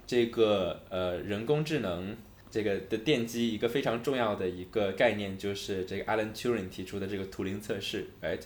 [0.06, 2.16] 这个呃人工智能
[2.50, 8.40] 这个的奠基一个非常重要的一个概念，就是这个 Alan Turing 提出的这个图灵测试，right？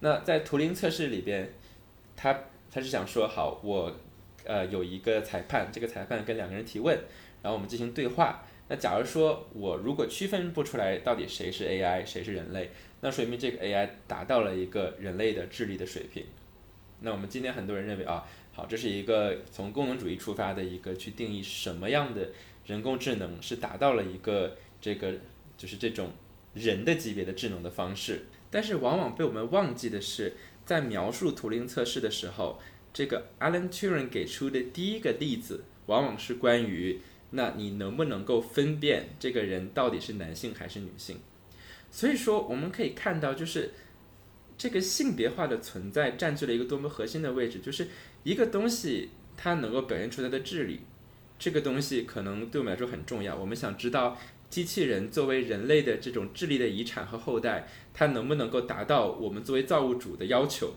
[0.00, 1.50] 那在图灵测试里边，
[2.16, 2.38] 他
[2.70, 3.96] 他是想说，好我。
[4.44, 6.96] 呃，有一个裁判，这个裁判跟两个人提问，
[7.42, 8.42] 然后我们进行对话。
[8.68, 16.24] 那假如说我如果区分不出来到底谁是 AI，谁是人类，那说明这个 AI 达到了一个人类的智力的水平。
[17.00, 22.28] 那我们今天很多人认为啊，好，这是一个从功能主义出发的一个去定义什么样的
[22.66, 25.14] 人工智能是达到了一个这个
[25.56, 26.10] 就是这种
[26.54, 28.26] 人的级别的智能的方式。
[28.50, 32.60] 但是往往被我们忘记的是，在描述图灵测试的时候。
[32.90, 36.98] 这个 Alan Turing 给出的第一个例子，往往是关于
[37.30, 41.18] 那你能不能够分辨这个人到底是男性还是女性？
[41.90, 43.72] 所以说，我们可以看到，就是
[44.56, 47.58] 这个性别化的存在占据了一个多么核心的位置。
[47.60, 47.88] 就是
[48.24, 50.80] 一个东西它能够表现出它的智力，
[51.38, 53.36] 这个东西可能对我们来说很重要。
[53.36, 54.18] 我们想知道
[54.50, 60.74] 机器人作为人类的这种智力的遗产和后代，它能不能够达到我们作为造物主的要求？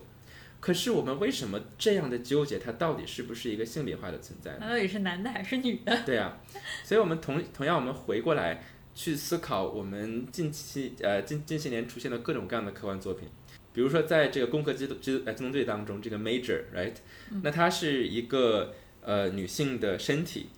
[0.62, 2.56] 可是我们为什么这样的纠结？
[2.56, 4.56] 它到底是不是一个性别化的存在？
[4.60, 6.02] 它到底是男的还是女的？
[6.06, 6.38] 对呀，
[6.84, 8.62] 所以我们同同样，我们回过来
[8.94, 13.28] 去思考，我们近期呃近近些年出现的各种各样的科幻作品，
[13.72, 16.94] 比如说在这个《攻壳机动机机动队》当中，这个 Major，right？
[17.42, 20.50] 那它是一个呃女性的身体，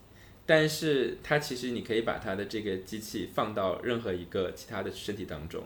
[0.45, 5.63] 但是它其实你可以把它的这个机器放到任何一个其他的身体当中，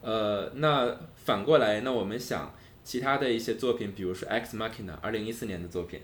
[0.00, 2.54] 呃，那反过来，那我们想。
[2.84, 6.00] 其他的一些作品，比如说《X Machina》二零一四年的作品，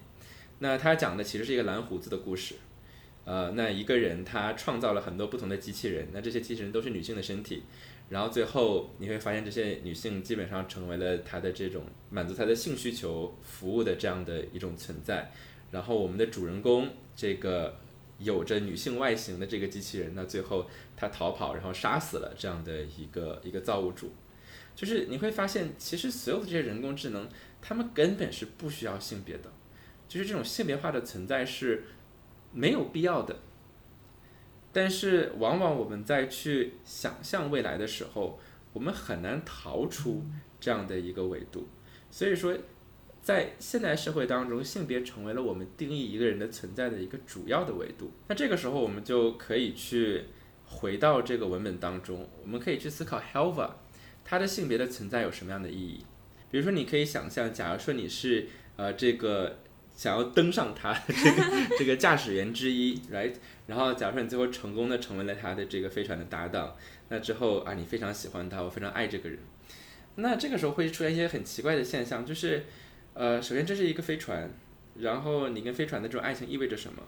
[0.60, 2.54] 那它讲的其实是一个蓝胡子的故事。
[3.24, 7.62] 呃，那一个人他创造了很多不同的机器人，那这些机器人都是女性的身体，
[8.08, 15.30] 然后最后你会发现这些女性基本上成为了他的这种满足他的性需求服务的这样的一种存在。
[15.70, 17.76] 然后我们的主人公这个
[18.18, 24.10] 有着女性外形的这个机器人，那最后他逃跑，然后杀死了这样的一个一个造物主。
[24.78, 27.28] 就是你会发现，其实所有的这些人工智能，
[27.60, 29.52] 他们根本是不需要性别的，
[30.06, 31.82] 就是这种性别化的存在是
[32.52, 33.40] 没有必要的。
[34.72, 38.38] 但是，往往我们在去想象未来的时候，
[38.72, 40.24] 我们很难逃出
[40.60, 41.66] 这样的一个维度。
[42.08, 42.56] 所以说，
[43.20, 48.12] 在现代社会当中，性别成为了我们定义一个人的存在的一个主要的维度。
[48.28, 50.26] 那这个时候，我们就可以去
[50.64, 53.72] 回到这个文本当中，我们可以去思考 Helva。
[54.28, 56.04] 它的性别的存在有什么样的意义？
[56.50, 58.46] 比如说，你可以想象，假如说你是
[58.76, 59.60] 呃这个
[59.94, 61.42] 想要登上它这个
[61.78, 63.32] 这个驾驶员之一，right？
[63.66, 66.76] 然后假如说你最后成功的成为了他的这个飞船的搭档，
[67.08, 69.38] 那之后啊你非常喜欢他，我非常爱这个人，
[70.16, 72.66] 那这个时候会出现一些很奇怪的现象，就是
[73.14, 74.50] 呃，首先这是一个飞船，
[74.96, 77.02] 然后你跟飞船的这种爱情意味着什么？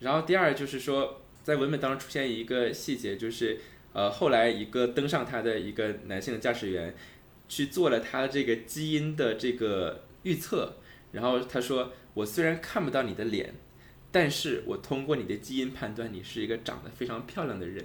[0.00, 3.58] 然后第二就是说，在文本当中出现一个细节，就是
[3.92, 6.94] 呃，后来一个登上它的一个男性的驾驶员
[7.48, 10.76] 去做了他这个基因的这个预测，
[11.12, 13.54] 然后他说：“我虽然看不到你的脸，
[14.12, 17.84] 但是我通过你的基因判断你是一个长得非常漂亮的人。”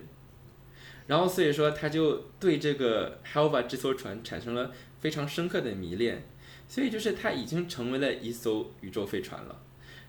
[1.07, 6.23] 然后所以说他就对这个 Helva 这艘船产生了非常深刻的迷恋，
[6.67, 9.61] 所以就是它已经成为了一艘宇宙飞船了。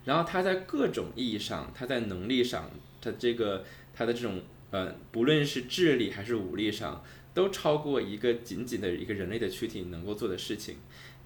[0.04, 4.42] 然后它在各种意义上，它在能力上，它这个它的这种
[4.74, 10.78] 呃，不论是智力还是武力上，都超过一个仅仅的一个人类的躯体能够做的事情。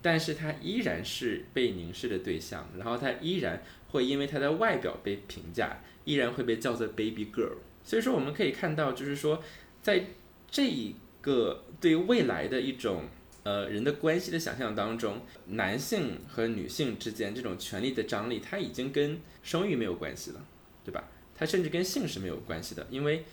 [0.02, 7.54] 但是它依然是被凝视的对象，然后它依然会因为它的外表被评价，依然会被叫做 baby girl。
[7.82, 9.42] 所以说我们可以看到，就是说，
[9.82, 10.04] 在
[10.50, 13.04] 这一个对于未来的一种
[13.44, 20.44] 呃人的关系的想象当中，男性和女性之间这种权力的张力，它已经跟生育没有关系了，
[20.84, 21.08] 对吧？
[21.34, 23.24] 它甚至跟性是没有关系的，因为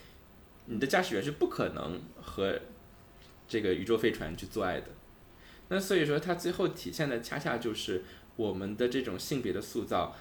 [0.65, 2.59] 你的驾驶员是不可能和
[3.47, 4.87] 这个宇宙飞船去做爱的。
[5.69, 8.03] 那所以说，它最后体现的恰恰就是
[8.35, 10.15] 我们的这种性别的塑造，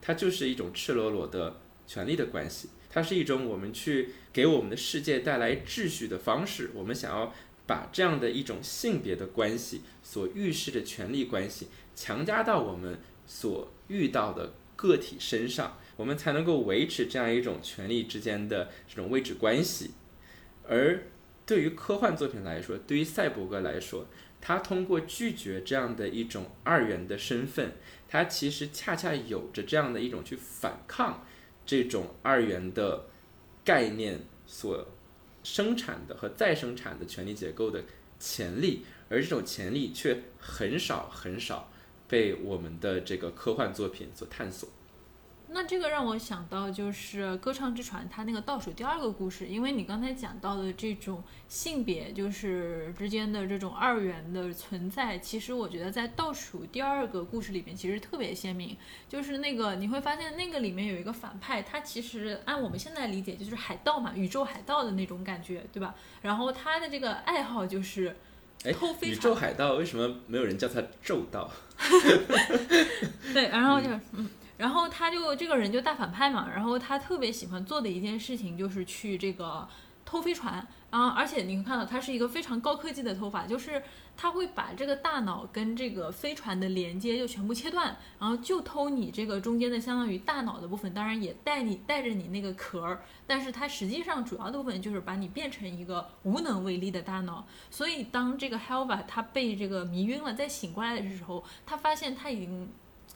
[0.00, 2.70] 它就是一种赤裸裸的权力的关系。
[2.90, 6.70] 它是一种我们去给我们的世界带来秩序的方式。
[6.74, 7.34] 我们想要
[7.66, 19.90] 把这样的一种性别的关系所预示的权力关系强加到我们所遇到的个体身上，我们才能够维持这样一种权力之间的这种位置关系。
[20.66, 21.02] 而
[21.44, 24.06] 对于科幻作品来说，对于赛博格来说，
[24.40, 27.72] 他通过拒绝这样的一种二元的身份，
[28.06, 31.26] 他其实恰恰有着这样的一种去反抗
[31.66, 33.06] 这种二元的
[33.64, 34.86] 概念所
[35.42, 37.82] 生产的和再生产的权力结构的
[38.20, 41.72] 潜力，而这种潜力却很少很少
[42.06, 44.68] 被我们的这个科幻作品所探索。
[45.50, 58.76] 那这个让我想到就是《歌唱之船》它那个倒数第二个故事，因为你刚才讲到的这种性别就是之间的这种二元的存在，其实我觉得在倒数第二个故事里面其实特别鲜明，
[59.08, 65.94] 就是那个你会发现那个里面有一个反派，他其实按我们现在理解就是海盗嘛，宇宙海盗的那种感觉，对吧？
[66.20, 68.14] 然后他的这个爱好就是
[68.74, 69.10] 偷飞船。
[69.12, 71.50] 宇宙海盗为什么没有人叫他宙盗？
[73.32, 74.28] 对，然后就嗯。
[74.58, 79.66] 然后他就这个人就大反派嘛，然后他特别喜欢做的一件事情就是去这个
[80.04, 83.80] 偷飞船，然后而且你会看到他是一个非常高科技的偷法，就是
[84.16, 97.46] 他会把这个大脑跟这个飞船的连接就全部切断，然后就偷你这个中间的相当于大脑的部分，当然也带你带着你那个壳儿，但是它实际上主要的部分就是把你变成一个无能为力的大脑。
[97.70, 102.68] 所以当这个 Helva 他被这个迷晕了，再醒过来的时候，他发现他已经。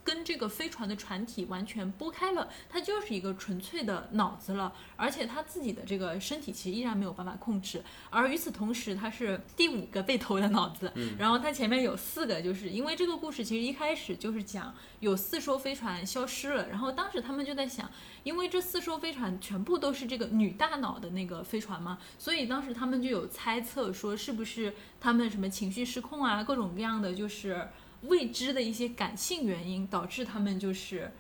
[0.04, 7.82] 跟这个飞船的船体完全拨开了，它就是一个纯粹的脑子了，而且他自己的这个身体其实依然没有办法控制。
[8.10, 17.88] 而与此同时，他是第五个被偷的脑子，然后他前面有四个，就是因为这个故事其实一开始就是讲有四艘飞船消失了，然后当时他们就在想，
[18.24, 27.68] 因为这四艘飞船全部都是这个女大脑的那个飞船嘛，所以当时他们就有猜测说是不是他们什么情绪失控啊，各种各样的就是。
[28.02, 31.12] 未知的一些感性原因导致他们就是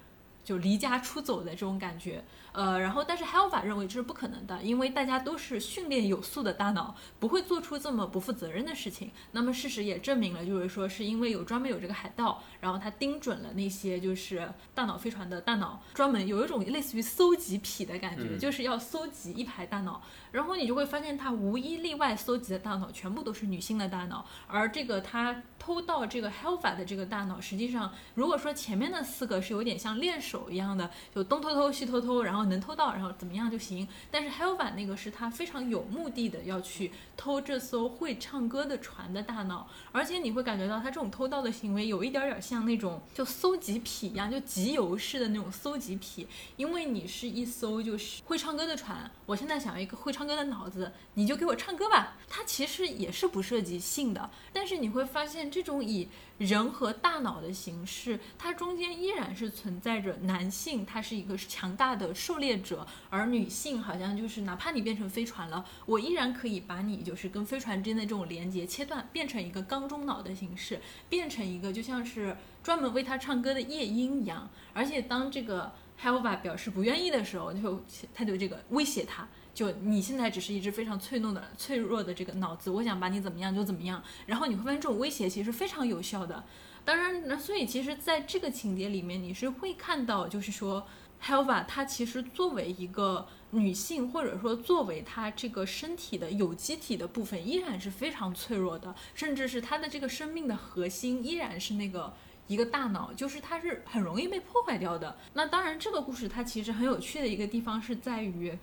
[0.44, 2.24] 就离家出走的这种感觉。
[2.52, 9.10] 呃，然后但是 Helva 认为这是不可能的，因为大家都是训练有素的大脑，不会做出这么不负责任的事情。
[9.30, 20.02] 那么事实也证明了，就是说是因为有专门有这个海盗，然后他盯准了那些就是大脑飞船的大脑，专门有一种类似于搜集癖的感觉，就是要搜集一排大脑。
[20.30, 32.41] 然后你就会发现，他无一例外搜集的大脑全部都是女性的大脑，而这个他偷到这个 Helva 的这个大脑，实际上如果说前面的四个是有点像练手一样的，就东偷偷西偷偷，然后。
[32.44, 33.86] 能偷到，然后怎么样就行。
[34.10, 46.26] 但是 Helva 那个是他非常有目的的要去偷这艘会唱歌的船的大脑，而且你会感觉到他这种偷盗的行为有一点点像那种就搜集癖一样，就集邮式的那种搜集癖。
[46.56, 52.16] 因为你是一艘就是会唱歌的船，我现在想要一个会唱歌的脑子，你就给我唱歌吧。
[52.28, 56.08] 它其实也是不涉及性的，但是你会发现这种以。
[56.42, 74.50] 人和大脑的形式，它中间依然是存在着男性，他是一个强大的狩猎者，而女性好像就是哪怕你变成飞船了，我依然可以把你就是跟飞船之间的这种连接切断，变成一个缸中脑的形式，变成一个就像是专门为他唱歌的夜莺一样。
[74.72, 79.28] 而且当这个 Helva 表示不愿意的时候，就他就这个威胁他。
[79.54, 84.02] 就你现在只是一只非常脆弱的、脆弱的这个脑子，我想把你怎么样就怎么样。
[84.26, 86.42] 然后你会发现这种威胁其实非常有效的。
[86.84, 90.86] 当然，那所以其实在这个情节里面，你是会看到，就是说
[91.22, 102.12] ，Helva 她其实作为一个女性，或者说作为她这个身体的有机体的部分，依然是非常脆弱的，甚至是她的这个生命的核心依然是那个
[102.48, 105.16] 一个大脑，就是它是很容易被破坏掉的。
[105.34, 108.58] 那当然，这个故事它其实很有趣的一个地方是在于。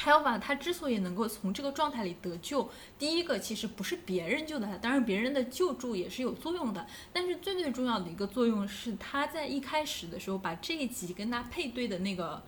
[0.00, 12.40] 还有吧，他之所以能够从这个状态里得救，第一个其实不是别人救的他，当然别人的救助也是有作用的，但是最最重要的一个作用是他在一开始的时候把这一集跟他配对的那个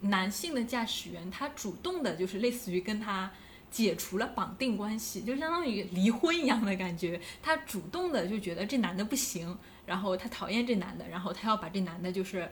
[0.00, 3.30] 男性的驾驶员，他主动的就是类似于跟他
[3.70, 12.50] 解除了绑定关系，就相当于离婚一样的感觉，他主动的就觉得这男的不行，然后他讨厌这男的，然后他要把这男的就是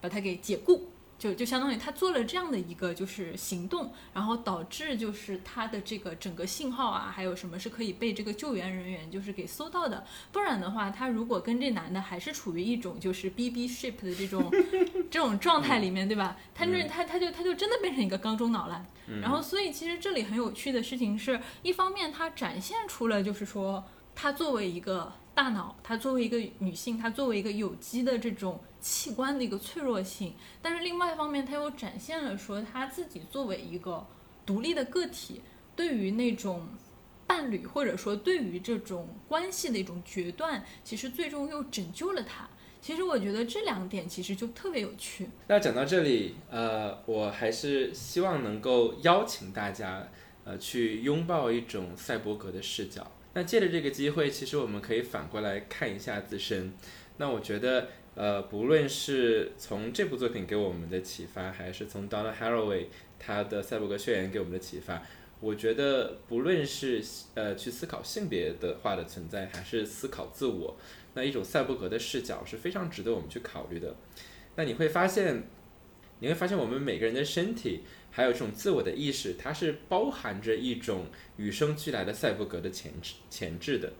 [0.00, 0.88] 把他给解雇。
[1.18, 10.04] 就就相当于他做了这样的一个就是行动，然后导致就是他的这个整个信号啊，还有什么是可以被这个救援人员就是给搜到的。
[10.30, 14.50] 不然的话，他如果跟这男的还是处于一种就是 B B ship 的这种
[15.10, 16.36] 这种状态里面，对吧？
[16.54, 18.84] 他那他他就他就真的变成一个缸中脑了。
[19.22, 23.82] 然后，所以其实这里很有趣的事情是，一方面他展现出了就是说，
[24.14, 28.60] 他作为一个大脑，他作为一个女性，他作为一个有机的这种。
[28.86, 30.32] 器官的一个脆弱性，
[30.62, 34.06] 但是另外一方面，他又展现了说他自己作为一个
[34.46, 35.42] 独立的个体，
[35.74, 36.68] 对于那种
[37.26, 42.48] 伴侣或者说对于这种关系的一种决断，其实最终又拯救了他。
[42.80, 45.28] 其实我觉得这两点其实就特别有趣。
[45.48, 50.06] 那讲到这里，呃，我还是希望能够邀请大家，
[50.44, 53.10] 呃，去拥抱一种赛博格的视角。
[53.34, 56.72] 那借着这个机会，其实我们可以反过来看一下自身。
[57.16, 57.88] 那我觉得。
[58.16, 62.86] 呃，不论是从这部作品给我们的启发，还是从 Donna Haraway
[63.18, 65.02] 他的《赛博格宣言》给我们的启发，
[65.38, 70.78] 我觉得不论是呃去思考性别的话的存在，还是思考自我，
[71.12, 73.94] 那一种赛博格的视角是非常值得我们去考虑的。
[74.54, 75.44] 那你会发现，
[76.20, 83.92] 你会发现我们每个人的身体，还有这种自我的意识，它是包含着一种与生俱来的赛博格的潜质潜质的。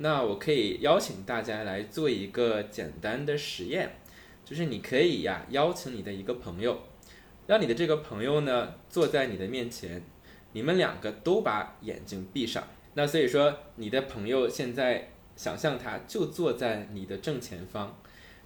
[0.00, 3.96] 那我可以邀请大家来做一个简单的实验，
[4.44, 6.80] 就是你可以呀邀请你的一个朋友，
[7.48, 10.00] 让你的这个朋友呢坐在你的面前，
[10.52, 12.62] 你们两个都把眼睛闭上。
[12.94, 18.00] 那所以说你的朋友现在想象他就坐在你的正前方，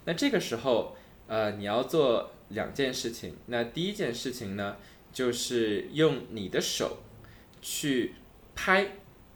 [0.05, 0.97] 那这个时候
[1.27, 3.37] 呃你要做两件事情。
[3.45, 4.77] 那第一件事情呢
[5.11, 6.97] 就是用你的手
[7.61, 8.15] 去
[8.55, 8.87] 拍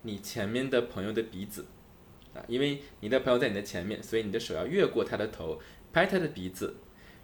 [0.02, 1.68] 你前面的朋友的鼻子。
[2.47, 5.59] 因为你的朋友在你的前面，所以你的手要越过他的头，
[5.91, 6.77] 拍他的鼻子。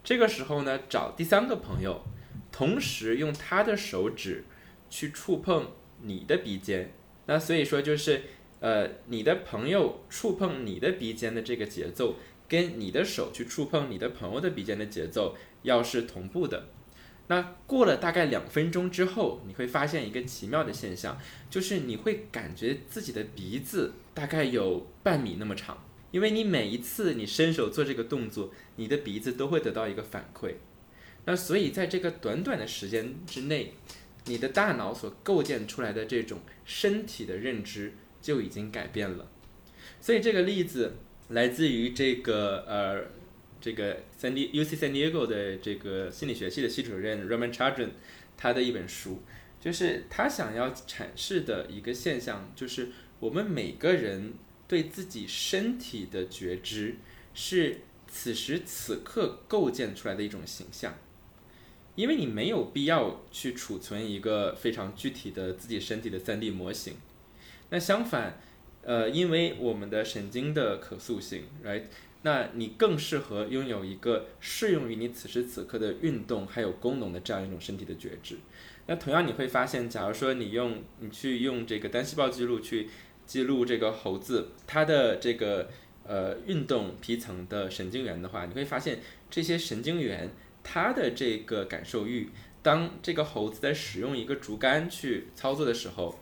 [0.03, 2.03] 这个时候呢，找第三个朋友，
[2.51, 4.43] 同时用他的手指
[4.89, 5.71] 去触碰
[6.01, 6.91] 你的鼻尖。
[7.25, 8.23] 那所以说就是，
[8.59, 12.15] 呃，你的朋友触碰你的鼻尖的这个节奏，
[12.49, 16.67] 跟你的手去触碰你的朋友的鼻尖的节奏要是同步的。
[17.27, 21.17] 那过了大概两分钟之后，你会发现一个奇妙的现象，
[21.49, 30.55] 就是你会感觉自己的鼻子大概有半米那么长，因为你每一次你伸手做这个动作，你的鼻子都会得到一个反馈。
[31.25, 33.73] 那所以在这个短短的时间之内，
[34.25, 39.29] 你的大脑所构建出来的这种身体的认知就已经改变了。
[40.01, 40.97] 所以这个例子
[41.29, 43.23] 来自于这个呃。
[43.63, 47.91] 这个 San U C San Diego 的这个心理学系的系主任 Roman Chadron，
[48.35, 49.23] 他的一本书，
[49.57, 52.89] 就是他想要阐释的一个现象，就是
[53.23, 54.33] 我们每个人
[54.67, 56.97] 对自己身体的觉知，
[57.33, 60.93] 是此时此刻构建出来的一种形象，
[61.95, 66.95] 因为你没有必要去储存一个非常具体的自己身体的 3D 模型，
[67.69, 68.41] 那相反，
[68.81, 71.83] 呃，因为我们的神经的可塑性，right？
[72.23, 78.37] 那你更适合拥有一个适用于你此时此刻的运动还有功能的这样一种身体的觉知。
[78.85, 82.87] 那同样你会发现，假如说你用你去用这个单细胞记录去
[83.33, 85.67] 记录这个猴子它的这个
[86.05, 90.29] 呃运动皮层的神经元的话，你会发现这些神经元
[90.61, 92.29] 它的这个感受域，
[92.61, 96.19] 当这个猴子在使用一个竹竿去操作的时候，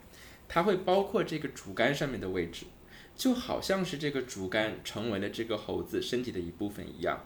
[0.48, 2.68] 它会包括这个竹竿上面的位置。
[3.14, 7.26] 就好像是这个竹竿成为了这个猴子身体的一部分一样，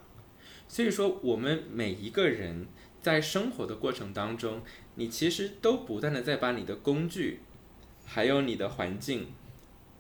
[0.68, 2.66] 所以说我们每一个人
[3.04, 4.64] 在生活的过程当中，
[4.96, 7.42] 你其实都不断的在把你的工具，
[8.04, 9.28] 还有你的环境，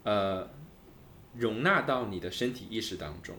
[0.05, 0.47] 呃，
[1.35, 3.35] 容纳到你的身体意识当中。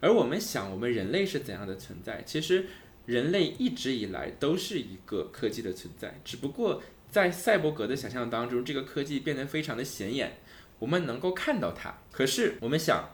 [0.00, 2.22] 而我们想，我们人类是怎样的存在？
[2.24, 2.66] 其实
[3.04, 10.38] 人类一直以来都是一个科技的存在，只不过在赛博格的想象当中，这个科技变得非常的显眼，
[10.78, 11.98] 我们能够看到它。
[12.12, 13.10] 可是我们想，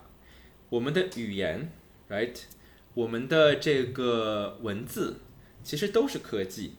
[0.69, 1.71] 我们的语言
[2.09, 2.35] ，right，
[2.93, 5.21] 我们的这个文字，
[5.63, 6.75] 其实都是科技。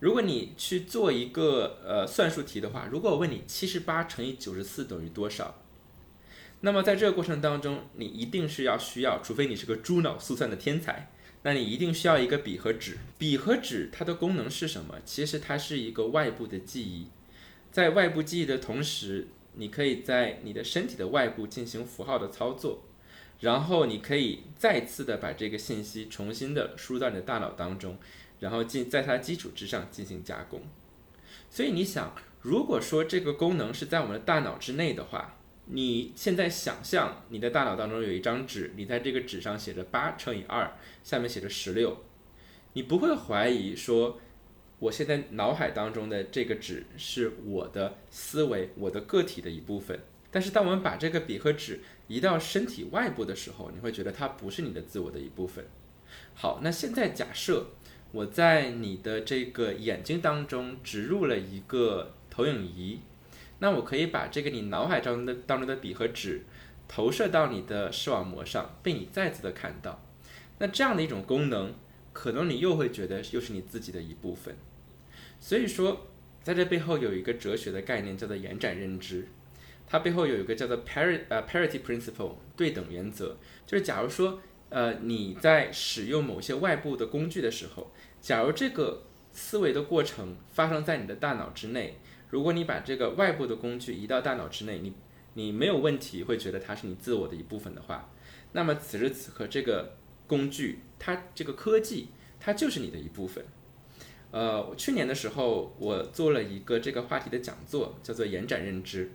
[0.00, 5.62] 如果你去做一个呃算术题的话，如果我问你七十八乘以九十四等于多少，
[6.62, 11.10] 那么在这个过程当中，你一定是要需要，除非你是个猪脑速算的天才。
[11.42, 12.98] 那你一定需要一个笔和纸。
[13.16, 14.96] 笔和纸它的功能是什么？
[15.06, 17.06] 其实它是一个外部的记忆，
[17.72, 22.82] 在外部记忆的同时，你可以在你的身体的外部进行符号的操作，
[23.40, 27.96] 然后你可以再次的把这个信息重新的输入到你的大脑当中，
[28.40, 30.60] 然后进在它基础之上进行加工。
[31.48, 35.36] 所以你想，如果说这个功能是在我们的大脑之内的话，
[35.66, 42.02] 你现在想象你的大脑当中有一张纸，你在这个纸上写着八乘以二，下面写着十六，
[42.72, 44.18] 你不会怀疑说，
[44.80, 50.00] 我现在脑海当中的这个纸是我的思维、我的个体的一部分。
[50.32, 55.66] 但是当我们把这个笔和纸移到身体外部的时候，你会觉得它不是你的自我的一部分。
[56.34, 57.66] 好，那现在假设
[58.12, 63.00] 我在你的这个眼睛当中植入了一个投影仪。
[63.60, 66.42] 那我可以把这个你脑海中的当中的笔和纸
[66.88, 70.02] 投射到你的视网膜上，被你再次的看到。
[70.58, 71.74] 那这样的一种功能，
[72.12, 74.56] 可能你又会觉得又是你自己的一部分。
[75.38, 76.06] 所以说，
[76.42, 79.28] 在这背后有一个哲学的概念叫做延展认知，
[79.86, 84.40] 它背后有一个叫做 parity 呃 parity principle 对等原则，就是假如说
[84.70, 89.02] 呃你在使用某些外部的工具的时候，假如这个
[89.32, 91.98] 思维的过程发生在你的大脑之内。
[92.30, 94.94] 如果你把这个外部的工具移到大脑之内，你
[95.34, 98.08] 你没有问题，会觉得它是你自我的一部分的话，
[98.52, 99.96] 那么此时此刻这个
[100.28, 103.44] 工具，它这个科技，它就是你的一部分。
[104.30, 109.10] 呃，去年的时候，我做了一个这个话题的讲座，叫做延展认知。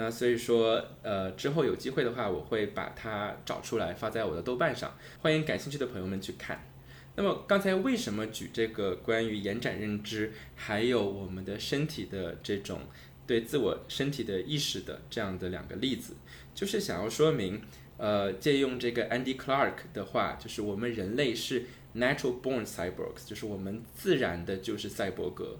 [0.00, 6.64] 那所以说，呃，之后有机会的话，我会把它找出来发在我的豆瓣上，欢迎感兴趣的朋友们去看。
[7.16, 12.82] 那么刚才为什么举这个关于延展认知，还有我们的身体的这种
[13.26, 16.14] 对自我身体的意识的这样的两个例子，
[16.54, 17.60] 就是想要说明，
[17.96, 21.64] 呃，借用这个 Andy Clark 的话，就是我们人类是
[21.96, 25.58] natural born cyborgs，就是我们自然的就是赛博格，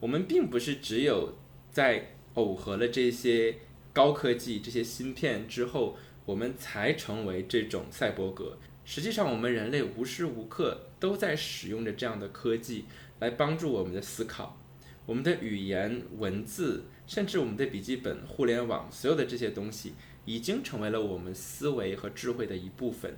[0.00, 1.34] 我们并不是只有
[1.70, 3.56] 在耦合了这些
[3.92, 8.56] 高科技、这些芯片之后，我们才成为这种赛博格。
[8.84, 12.86] 实际上，我们人类无时无刻都在使用着这样的科技
[13.20, 14.58] 来帮助我们的思考，
[15.06, 19.94] 我们的语言、文字，甚至我们的笔记本、互联网，所有的这些东西
[20.24, 23.16] 已经成为了我们思维和智慧的一部分。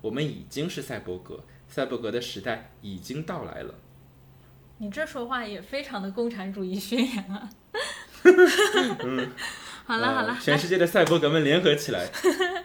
[0.00, 3.74] 我们已经是赛博格，赛博格的时代已经到来了。
[4.78, 7.50] 你这说话也非常的共产主义宣言啊！
[8.24, 9.30] 嗯，
[9.86, 12.08] 好了好了，全世界的赛博格们联合起来，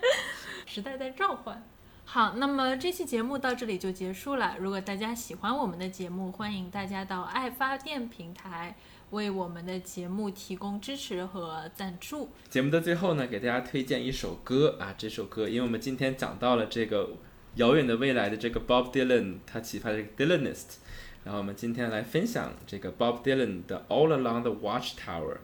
[0.65, 1.63] 时代在召唤。
[2.05, 4.55] 好，那么这期节目到这里就结束了。
[4.59, 8.75] 如果大家喜欢我们的节目，欢迎大家到爱发电平台
[9.09, 12.30] 为我们的节目提供支持和赞助。
[12.49, 17.11] 节目的最后呢，给大家推荐一首歌啊，这首歌，因为我们今天讲到了这个
[17.55, 20.75] 遥远的未来的这个 Bob Dylan，他启发这个 Dylanist，
[21.23, 25.37] 然后我们今天来分享这个 Bob Dylan 的 All Along the Watchtower。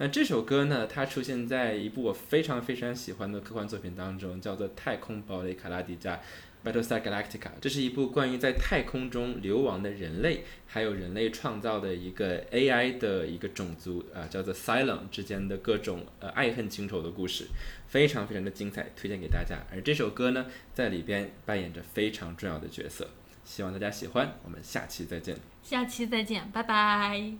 [0.00, 0.86] 那这首歌呢？
[0.86, 6.16] 它出现在一部我非常非常喜欢的科幻作品当中，叫做《太空堡垒卡拉迪加》
[6.64, 7.50] （Battlestar Galactica）。
[7.60, 17.48] 这是一部关于在太空中流亡的人类，还有人类创造的一个 AI 的一个种族啊，叫做 Cylon 之间的各种呃爱恨情仇的故事，
[17.88, 19.58] 非常非常的精彩，推荐给大家。
[19.72, 23.10] 而这首歌呢，在里边扮演着非常重要的角色，
[23.48, 24.34] 希望大家喜欢。
[24.44, 25.36] 我们下期再见。
[25.64, 27.32] 下期再见，拜拜。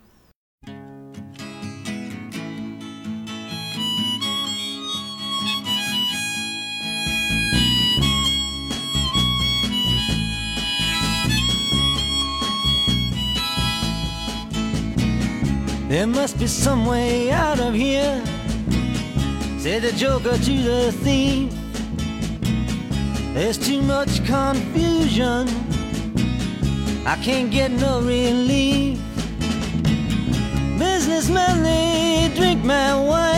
[15.88, 18.22] There must be some way out of here,
[19.58, 21.50] said the joker to the thief.
[23.34, 25.48] There's too much confusion,
[27.08, 28.98] I can't get no relief.
[30.78, 33.37] Businessmen, they drink my wine,